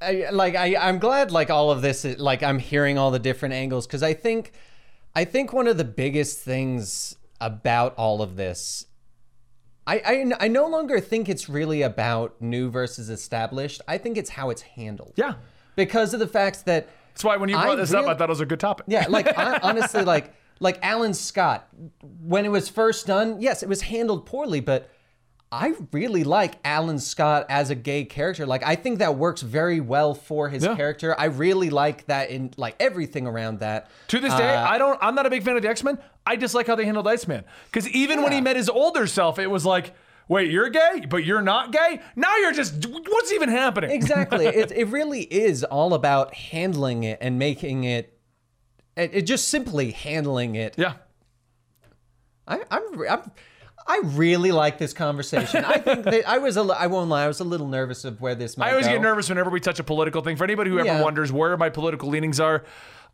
[0.00, 3.18] I like I I'm glad like all of this is, like I'm hearing all the
[3.18, 4.52] different angles because I think
[5.14, 8.86] I think one of the biggest things about all of this
[9.86, 13.80] I, I I no longer think it's really about new versus established.
[13.86, 15.12] I think it's how it's handled.
[15.16, 15.34] Yeah.
[15.76, 18.28] Because of the fact that That's why when you I brought this up, I thought
[18.28, 18.86] it was a good topic.
[18.88, 21.68] Yeah, like hon- honestly, like like Alan Scott,
[22.20, 24.90] when it was first done, yes, it was handled poorly, but
[25.56, 28.44] I really like Alan Scott as a gay character.
[28.46, 30.76] Like I think that works very well for his Yeah.
[30.76, 31.18] character.
[31.18, 33.90] I really like that in like everything around that.
[34.08, 34.98] To this day, Uh, I don't.
[35.02, 35.98] I'm not a big fan of the X Men.
[36.26, 37.44] I dislike how they handled Iceman.
[37.72, 39.94] Because even when he met his older self, it was like,
[40.28, 42.00] wait, you're gay, but you're not gay.
[42.16, 42.84] Now you're just.
[42.86, 43.90] What's even happening?
[43.92, 44.44] exactly.
[44.62, 48.12] it it really is all about handling it and making it.
[48.96, 50.74] It, it just simply handling it.
[50.76, 50.94] Yeah.
[52.48, 53.30] I, I'm, I'm,
[53.88, 55.64] I really like this conversation.
[55.64, 58.20] I think that I was a, I won't lie, I was a little nervous of
[58.20, 58.92] where this might I always go.
[58.94, 60.36] get nervous whenever we touch a political thing.
[60.36, 61.02] For anybody who ever Yeah.
[61.02, 62.64] wonders where my political leanings are,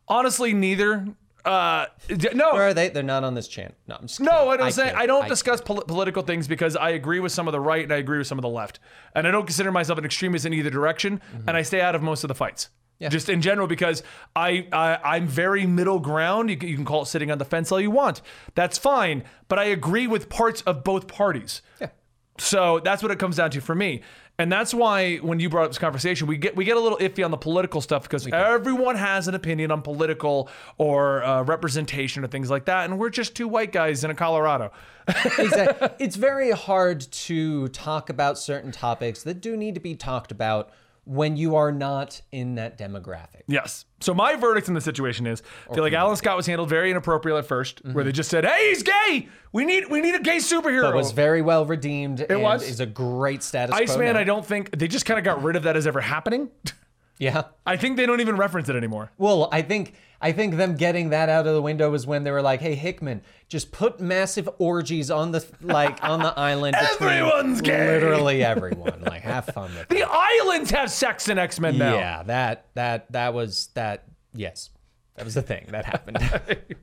[0.09, 1.07] honestly, neither.
[1.45, 2.89] Uh, d- no, Where are they?
[2.89, 3.75] They're not on this channel.
[3.89, 4.99] No, I'm just No, I'm saying, kid.
[4.99, 7.93] I don't discuss pol- political things because I agree with some of the right and
[7.93, 8.79] I agree with some of the left,
[9.17, 12.03] and I don't consider myself an extremist in either direction, and I stay out of
[12.03, 12.69] most of the fights.
[13.03, 13.09] Yeah.
[13.09, 14.05] Just in general, because
[14.37, 16.51] I, I I'm very middle ground.
[16.51, 18.23] You can, you can call it sitting on the fence all you want.
[18.55, 21.63] That's fine, but I agree with parts of both parties.
[21.81, 21.89] Yeah.
[22.39, 24.03] So that's what it comes down to for me.
[24.39, 26.99] And that's why when you brought up this conversation, we get we get a little
[26.99, 30.49] iffy on the political stuff because everyone has an opinion on political
[30.79, 34.15] or uh, representation or things like that, and we're just two white guys in a
[34.15, 34.73] Colorado.
[35.39, 35.89] exactly.
[35.99, 40.71] It's very hard to talk about certain topics that do need to be talked about
[41.05, 43.43] when you are not in that demographic.
[43.49, 43.85] Yes.
[44.01, 46.91] So my verdict in the situation is, I feel like Alan Scott was handled very
[46.91, 49.29] inappropriate at 1st where they just said, "Hey, he's gay.
[49.53, 52.21] We need we need a gay superhero." But was very well redeemed.
[52.21, 52.63] It was.
[52.63, 53.83] is a great status quo.
[53.83, 54.21] Iceman, now.
[54.21, 56.51] I don't think they just kind of got rid of that as ever happening.
[57.19, 57.45] Yeah.
[57.67, 59.13] I think they don't even reference it anymore.
[59.19, 62.31] Well, I think I think them getting that out of the window was when they
[62.31, 67.61] were like, "Hey, Hickman, just put massive orgies on the like on the island Everyone's
[67.61, 69.03] gay." literally everyone.
[69.03, 71.95] Like, have fun with it." The islands have sex in X Men now.
[71.95, 74.05] Yeah, that that that was that.
[74.33, 74.71] Yes,
[75.17, 76.19] that was the thing that happened.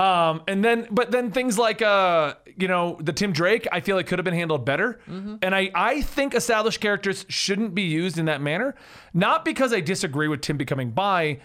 [0.00, 3.96] Um, and then, but then things like, uh, you know, the Tim Drake, I feel
[3.96, 5.00] like could have been handled better.
[5.08, 5.36] Mm-hmm.
[5.42, 8.74] And I, I think established characters shouldn't be used in that manner.
[9.14, 11.38] Not because I disagree with Tim becoming bi,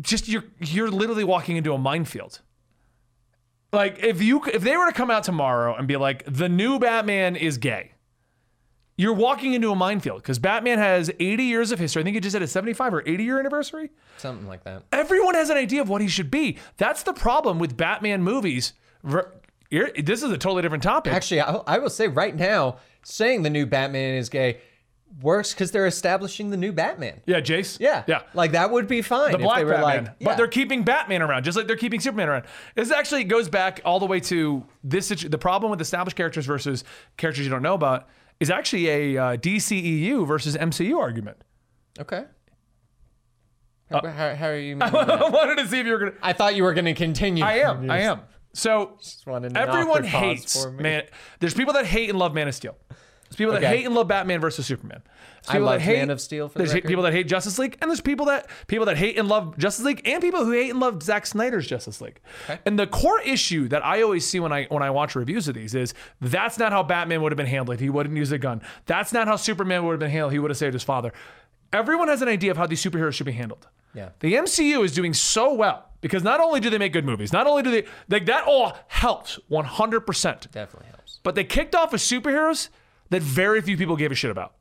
[0.00, 2.40] just you're, you're literally walking into a minefield.
[3.72, 6.78] Like if you, if they were to come out tomorrow and be like, the new
[6.78, 7.92] Batman is gay,
[8.96, 12.02] you're walking into a minefield because Batman has 80 years of history.
[12.02, 14.82] I think he just had a 75 or 80 year anniversary Something like that.
[14.92, 16.58] everyone has an idea of what he should be.
[16.76, 18.74] That's the problem with Batman movies.
[19.70, 21.12] You're- This is a totally different topic.
[21.12, 24.58] Actually, I, I will say right now, saying the new Batman is gay
[25.22, 27.20] works because they're establishing the new Batman.
[27.26, 27.78] yeah, Jace.
[27.80, 28.22] Yeah, yeah.
[28.32, 30.84] Like that would be fine The if Black they were Batman, like, but they're keeping
[30.84, 32.44] Batman around, just like they're keeping Superman around.
[32.76, 35.08] This actually goes back all the way to this.
[35.08, 36.84] situ- The problem with established characters versus
[37.16, 38.08] characters you don't know about
[38.38, 41.38] is actually a uh, DCEU versus MCU argument.
[42.00, 42.24] okay.
[43.90, 44.78] How, how, how are you?
[44.80, 46.12] I wanted to see if you were gonna.
[46.22, 47.42] I thought you were going to continue.
[47.44, 47.90] I am.
[47.90, 48.20] I am.
[48.52, 48.98] So
[49.54, 51.04] everyone hates man.
[51.38, 52.76] There's people that hate and love Man of Steel.
[52.88, 53.76] There's people that Okay.
[53.78, 55.02] hate and love Batman versus Superman.
[55.04, 57.28] There's I people that hate, Man of Steel, for the there's hate- people that hate
[57.28, 60.44] Justice League, and there's people that people that hate and love Justice League, and people
[60.44, 62.18] who hate and love Zack Snyder's Justice League.
[62.44, 62.58] Okay.
[62.66, 65.54] And the core issue that I always see when I when I watch reviews of
[65.54, 67.78] these is that's not how Batman would have been handled.
[67.78, 68.62] He wouldn't use a gun.
[68.86, 70.32] That's not how Superman would have been handled.
[70.32, 71.12] He would have saved his father.
[71.72, 73.68] Everyone has an idea of how these superheroes should be handled.
[73.94, 74.10] Yeah.
[74.20, 77.46] The MCU is doing so well because not only do they make good movies, not
[77.46, 80.50] only do they like that all helps 100%.
[80.50, 81.20] Definitely helps.
[81.22, 82.68] But they kicked off with superheroes
[83.10, 84.54] that very few people gave a shit about.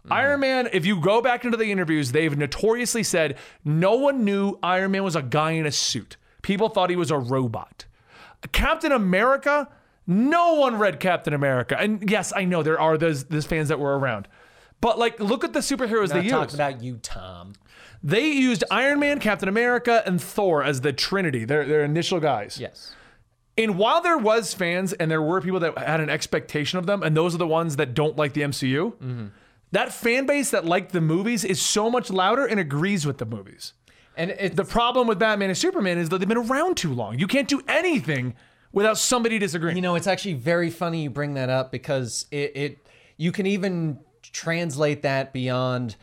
[0.00, 0.12] Mm-hmm.
[0.12, 4.58] Iron Man, if you go back into the interviews, they've notoriously said no one knew
[4.62, 6.16] Iron Man was a guy in a suit.
[6.42, 7.86] People thought he was a robot.
[8.52, 9.68] Captain America,
[10.06, 11.76] no one read Captain America.
[11.78, 14.28] And yes, I know there are those, those fans that were around.
[14.80, 16.54] But like, look at the superheroes Not they talking used.
[16.54, 17.54] about you, Tom.
[18.06, 22.56] They used Iron Man, Captain America, and Thor as the Trinity, their, their initial guys.
[22.60, 22.94] Yes.
[23.58, 27.02] And while there was fans and there were people that had an expectation of them,
[27.02, 29.26] and those are the ones that don't like the MCU, Mm-hmm.
[29.72, 33.26] that fan base that liked the movies is so much louder and agrees with the
[33.26, 33.72] movies.
[34.16, 37.18] And The problem with Batman and Superman is that they've been around too long.
[37.18, 38.34] You can't do anything
[38.72, 39.74] without somebody disagreeing.
[39.76, 43.46] You know, it's actually very funny you bring that up because it, it you can
[43.46, 45.96] even translate that beyond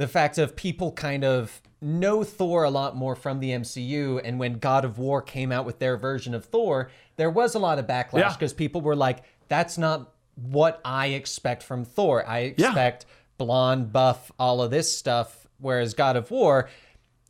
[0.00, 4.38] the fact of people kind of know Thor a lot more from the MCU and
[4.38, 7.78] when God of War came out with their version of Thor, there was a lot
[7.78, 8.32] of backlash Yeah.
[8.32, 12.26] because people were like that's not what I expect from Thor.
[12.26, 12.68] I Yeah.
[12.68, 13.04] expect
[13.36, 16.70] blonde, buff, all of this stuff whereas God of War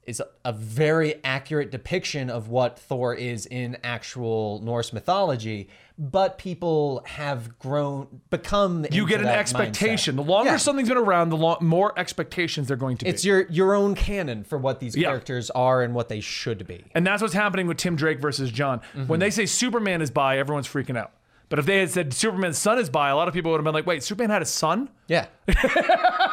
[0.04, 5.68] is a very accurate depiction of what Thor is in actual Norse mythology,
[6.03, 10.14] but people have grown become You get an expectation.
[10.14, 10.24] mindset.
[10.24, 10.57] The longer Yeah.
[10.57, 13.14] something's been around, the lo- more expectations they're going to It's be.
[13.16, 15.09] It's your your own canon for what these Yeah.
[15.09, 16.86] characters are and what they should be.
[16.94, 18.78] and that's what's happening with Tim Drake versus John.
[18.80, 19.07] Mm-hmm.
[19.09, 21.11] When they say Superman is bi, everyone's freaking out.
[21.51, 23.64] But if they had said Superman's son is bi, a lot of people would have
[23.64, 24.88] been like, wait, Superman had a son?
[25.09, 25.26] Yeah.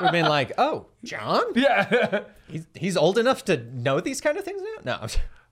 [0.02, 1.42] We've been like, oh, John?
[1.56, 2.20] Yeah.
[2.48, 5.00] He's, he's old enough to know these kind of things now?
[5.02, 5.08] No.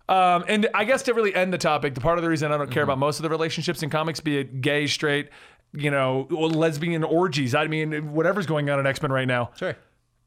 [0.07, 2.57] Um, and I guess to really end the topic, the part of the reason I
[2.57, 2.91] don't care Mm-hmm.
[2.91, 5.29] about most of the relationships in comics, be it gay, straight,
[5.73, 7.55] you know, lesbian orgies.
[7.55, 9.51] I mean, whatever's going on in X Men right now.
[9.55, 9.69] Sure.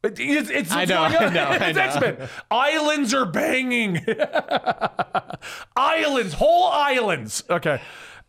[0.03, 1.81] It- It's, it's I know, I know, It's know.
[1.81, 2.29] X-Men.
[2.49, 4.05] Islands are banging.
[5.75, 7.43] islands, whole islands.
[7.49, 7.81] Okay.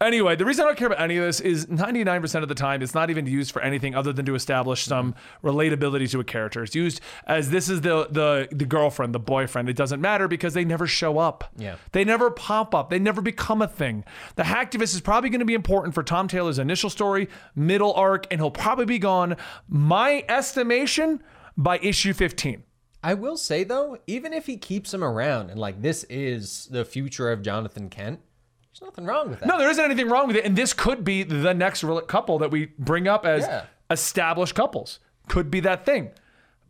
[0.02, 2.80] Anyway, the reason I don't care about any of this is 99% of the time
[2.80, 6.62] it's not even used for anything other than to establish some relatability to a character.
[6.62, 9.68] It's used as this is the the the girlfriend, the boyfriend.
[9.68, 11.44] It doesn't matter because they never show up.
[11.58, 11.76] Yeah.
[11.92, 12.88] They never pop up.
[12.88, 14.04] They never become a thing.
[14.36, 18.26] The hacktivist is probably going to be important for Tom Taylor's initial story, middle arc,
[18.30, 19.36] and he'll probably be gone,
[19.68, 21.22] my estimation,
[21.58, 22.62] by issue 15.
[23.04, 26.86] I will say though, even if he keeps him around and like this is the
[26.86, 28.20] future of Jonathan Kent,
[28.72, 29.46] there's nothing wrong with that.
[29.46, 30.44] No, there isn't anything wrong with it.
[30.44, 33.64] And this could be the next couple that we bring up as Yeah.
[33.90, 35.00] established couples.
[35.28, 36.10] Could be that thing.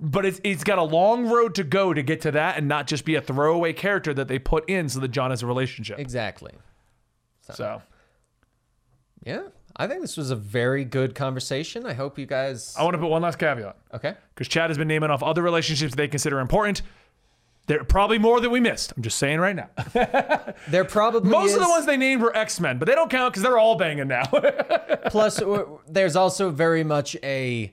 [0.02, 2.86] But it's, it's got a long road to go to get to that and not
[2.86, 5.98] just be a throwaway character that they put in so that John has a relationship.
[5.98, 6.52] Exactly.
[7.52, 7.82] So
[9.24, 9.42] Yeah.
[9.76, 11.86] I think this was a very good conversation.
[11.86, 14.14] I hope you guys I want to put one last caveat Okay.
[14.34, 16.82] because Chad has been naming off other relationships they consider important.
[17.70, 18.92] There are probably more than we missed.
[18.96, 19.70] I'm just saying right now.
[20.68, 23.08] There probably Most is, of the ones they named were X Men, but they don't
[23.08, 24.24] count because they're all banging now.
[25.06, 27.72] plus uh, there's also very much a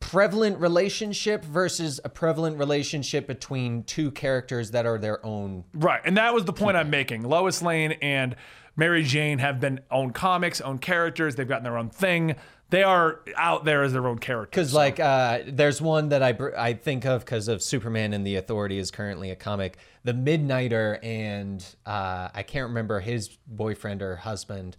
[0.00, 6.16] prevalent relationship versus a prevalent relationship between two characters that are their own Right, and
[6.16, 7.22] that was the point I'm making.
[7.22, 8.34] Lois Lane and
[8.76, 11.34] Mary Jane have been own comics, own characters.
[11.34, 12.36] They've gotten their own thing.
[12.74, 14.50] They are out there as their own characters.
[14.50, 18.26] Because like, uh, there's one that I br- I think of because of Superman and
[18.26, 19.76] the Authority is currently a comic.
[20.02, 24.76] The Midnighter and uh, I can't remember his boyfriend or husband,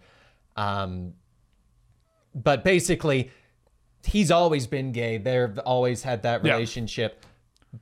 [0.58, 1.14] um,
[2.34, 3.32] but basically,
[4.04, 5.18] he's always been gay.
[5.18, 6.52] They've always had that Yeah.
[6.56, 7.26] relationship,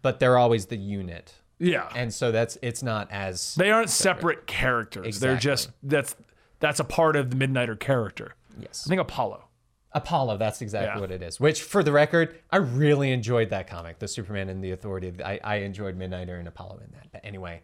[0.04, 4.46] but they're always the unit, yeah, and so that's it's not as they aren't separate
[4.46, 5.20] characters.
[5.20, 6.16] They're just that's
[6.60, 8.36] that's a part of the Midnighter character.
[8.60, 9.46] yes I think Apollo.
[9.94, 10.38] Apollo.
[10.38, 11.00] That's exactly Yeah.
[11.02, 11.40] what it is.
[11.40, 15.14] Which, for the record, I really enjoyed that comic, the Superman and the Authority.
[15.24, 17.08] I, I enjoyed Midnighter and Apollo in that.
[17.12, 17.62] But anyway,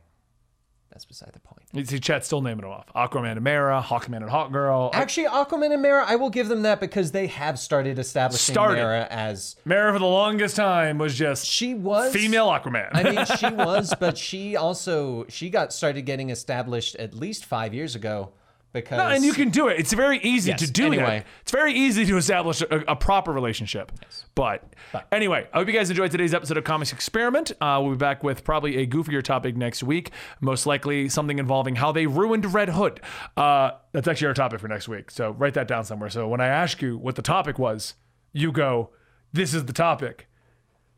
[0.92, 1.62] that's beside the point.
[1.72, 2.88] You see, Chat's still naming them off.
[2.96, 4.90] Aquaman and Mara, Hawkman and Hawkgirl.
[4.94, 8.82] Actually, Aquaman and Mara, I will give them that because they have started establishing Started.
[8.82, 12.90] Mara as Mara for the longest time was just she was female Aquaman.
[12.94, 17.72] I mean, she was, but she also she got started getting established at least five
[17.74, 18.32] years ago
[18.74, 19.80] because and you can do it.
[19.80, 21.04] It's very easy Yes, to do anyway.
[21.20, 21.26] that.
[21.42, 23.92] It's very easy to establish a, a proper relationship.
[24.36, 24.64] But,
[25.12, 27.52] anyway, I hope you guys enjoyed today's episode of Comics Experiment.
[27.60, 30.12] Uh, we'll be back with probably a goofier topic next week.
[30.40, 33.02] Most likely something involving how they ruined Red Hood.
[33.36, 35.12] Uh, that's actually our topic for next week.
[35.12, 36.10] So write that down somewhere.
[36.10, 37.96] So when I ask you what the topic was,
[38.32, 38.92] you go,
[39.34, 40.28] "This is the topic."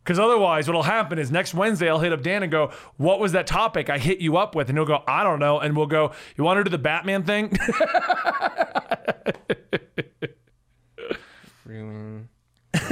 [0.03, 3.33] Because otherwise, what'll happen is next Wednesday, I'll hit up Dan and go, What was
[3.33, 4.67] that topic I hit you up with?
[4.69, 5.59] And he'll go, I don't know.
[5.59, 7.55] And we'll go, You want to do the Batman thing?
[11.65, 12.29] Ruin-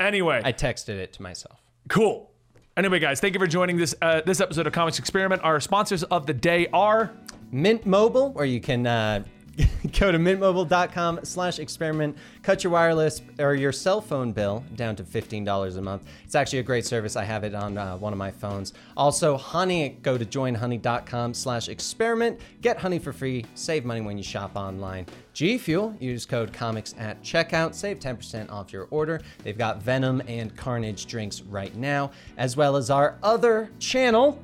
[0.00, 1.60] anyway, I texted it to myself.
[1.88, 2.30] cool.
[2.76, 5.42] Anyway, guys, thank you for joining this uh, this episode of Comics Experiment.
[5.42, 7.12] Our sponsors of the day are
[7.50, 9.24] Mint Mobile, where you can uh,
[9.98, 15.02] go to mintmobile.com slash experiment, cut your wireless or your cell phone bill down to
[15.02, 16.06] $15 a month.
[16.24, 17.16] It's actually a great service.
[17.16, 18.72] I have it on uh, one of my phones.
[18.96, 22.40] Also, Honey, go to joinhoney.com slash experiment.
[22.60, 23.44] Get Honey for free.
[23.54, 25.06] Save money when you shop online.
[25.32, 27.74] G Fuel, use code comics at checkout.
[27.74, 29.20] Save 10% off your order.
[29.42, 34.42] They've got Venom and Carnage drinks right now, as well as our other channel,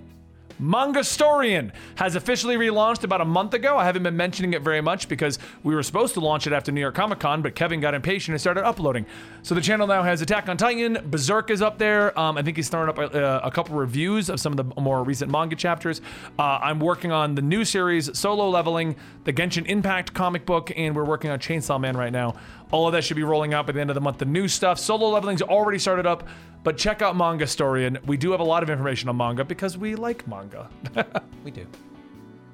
[0.61, 3.77] Mangastorian has officially relaunched about a month ago.
[3.77, 6.73] I haven't been mentioning it very much because we were supposed to launch it after
[6.73, 9.07] New York Comic Con, but Kevin got impatient and started uploading.
[9.43, 12.19] So the channel now has Attack on Titan, Berserk is up there.
[12.19, 15.03] Um, I think he's throwing up a, a couple reviews of some of the more
[15.03, 16.01] recent manga chapters.
[16.39, 20.95] Uh, I'm working on the new series, Solo Leveling, the Genshin Impact comic book, and
[20.95, 22.37] we're working on Chainsaw Man right now.
[22.75, 24.19] All of that should be rolling out by the end of the month.
[24.19, 26.27] The new stuff, Solo Leveling's already started up,
[26.65, 28.05] but check out Mangastorian.
[28.05, 30.69] We do have a lot of information on manga because we like manga.
[31.45, 31.69] we do.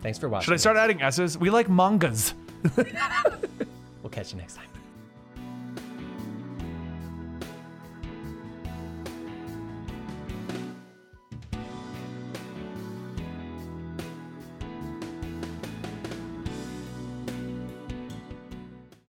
[0.02, 0.44] Thanks for watching.
[0.44, 1.38] Should I start adding S's?
[1.38, 2.34] We like mangas.
[4.02, 4.69] We'll catch you next time.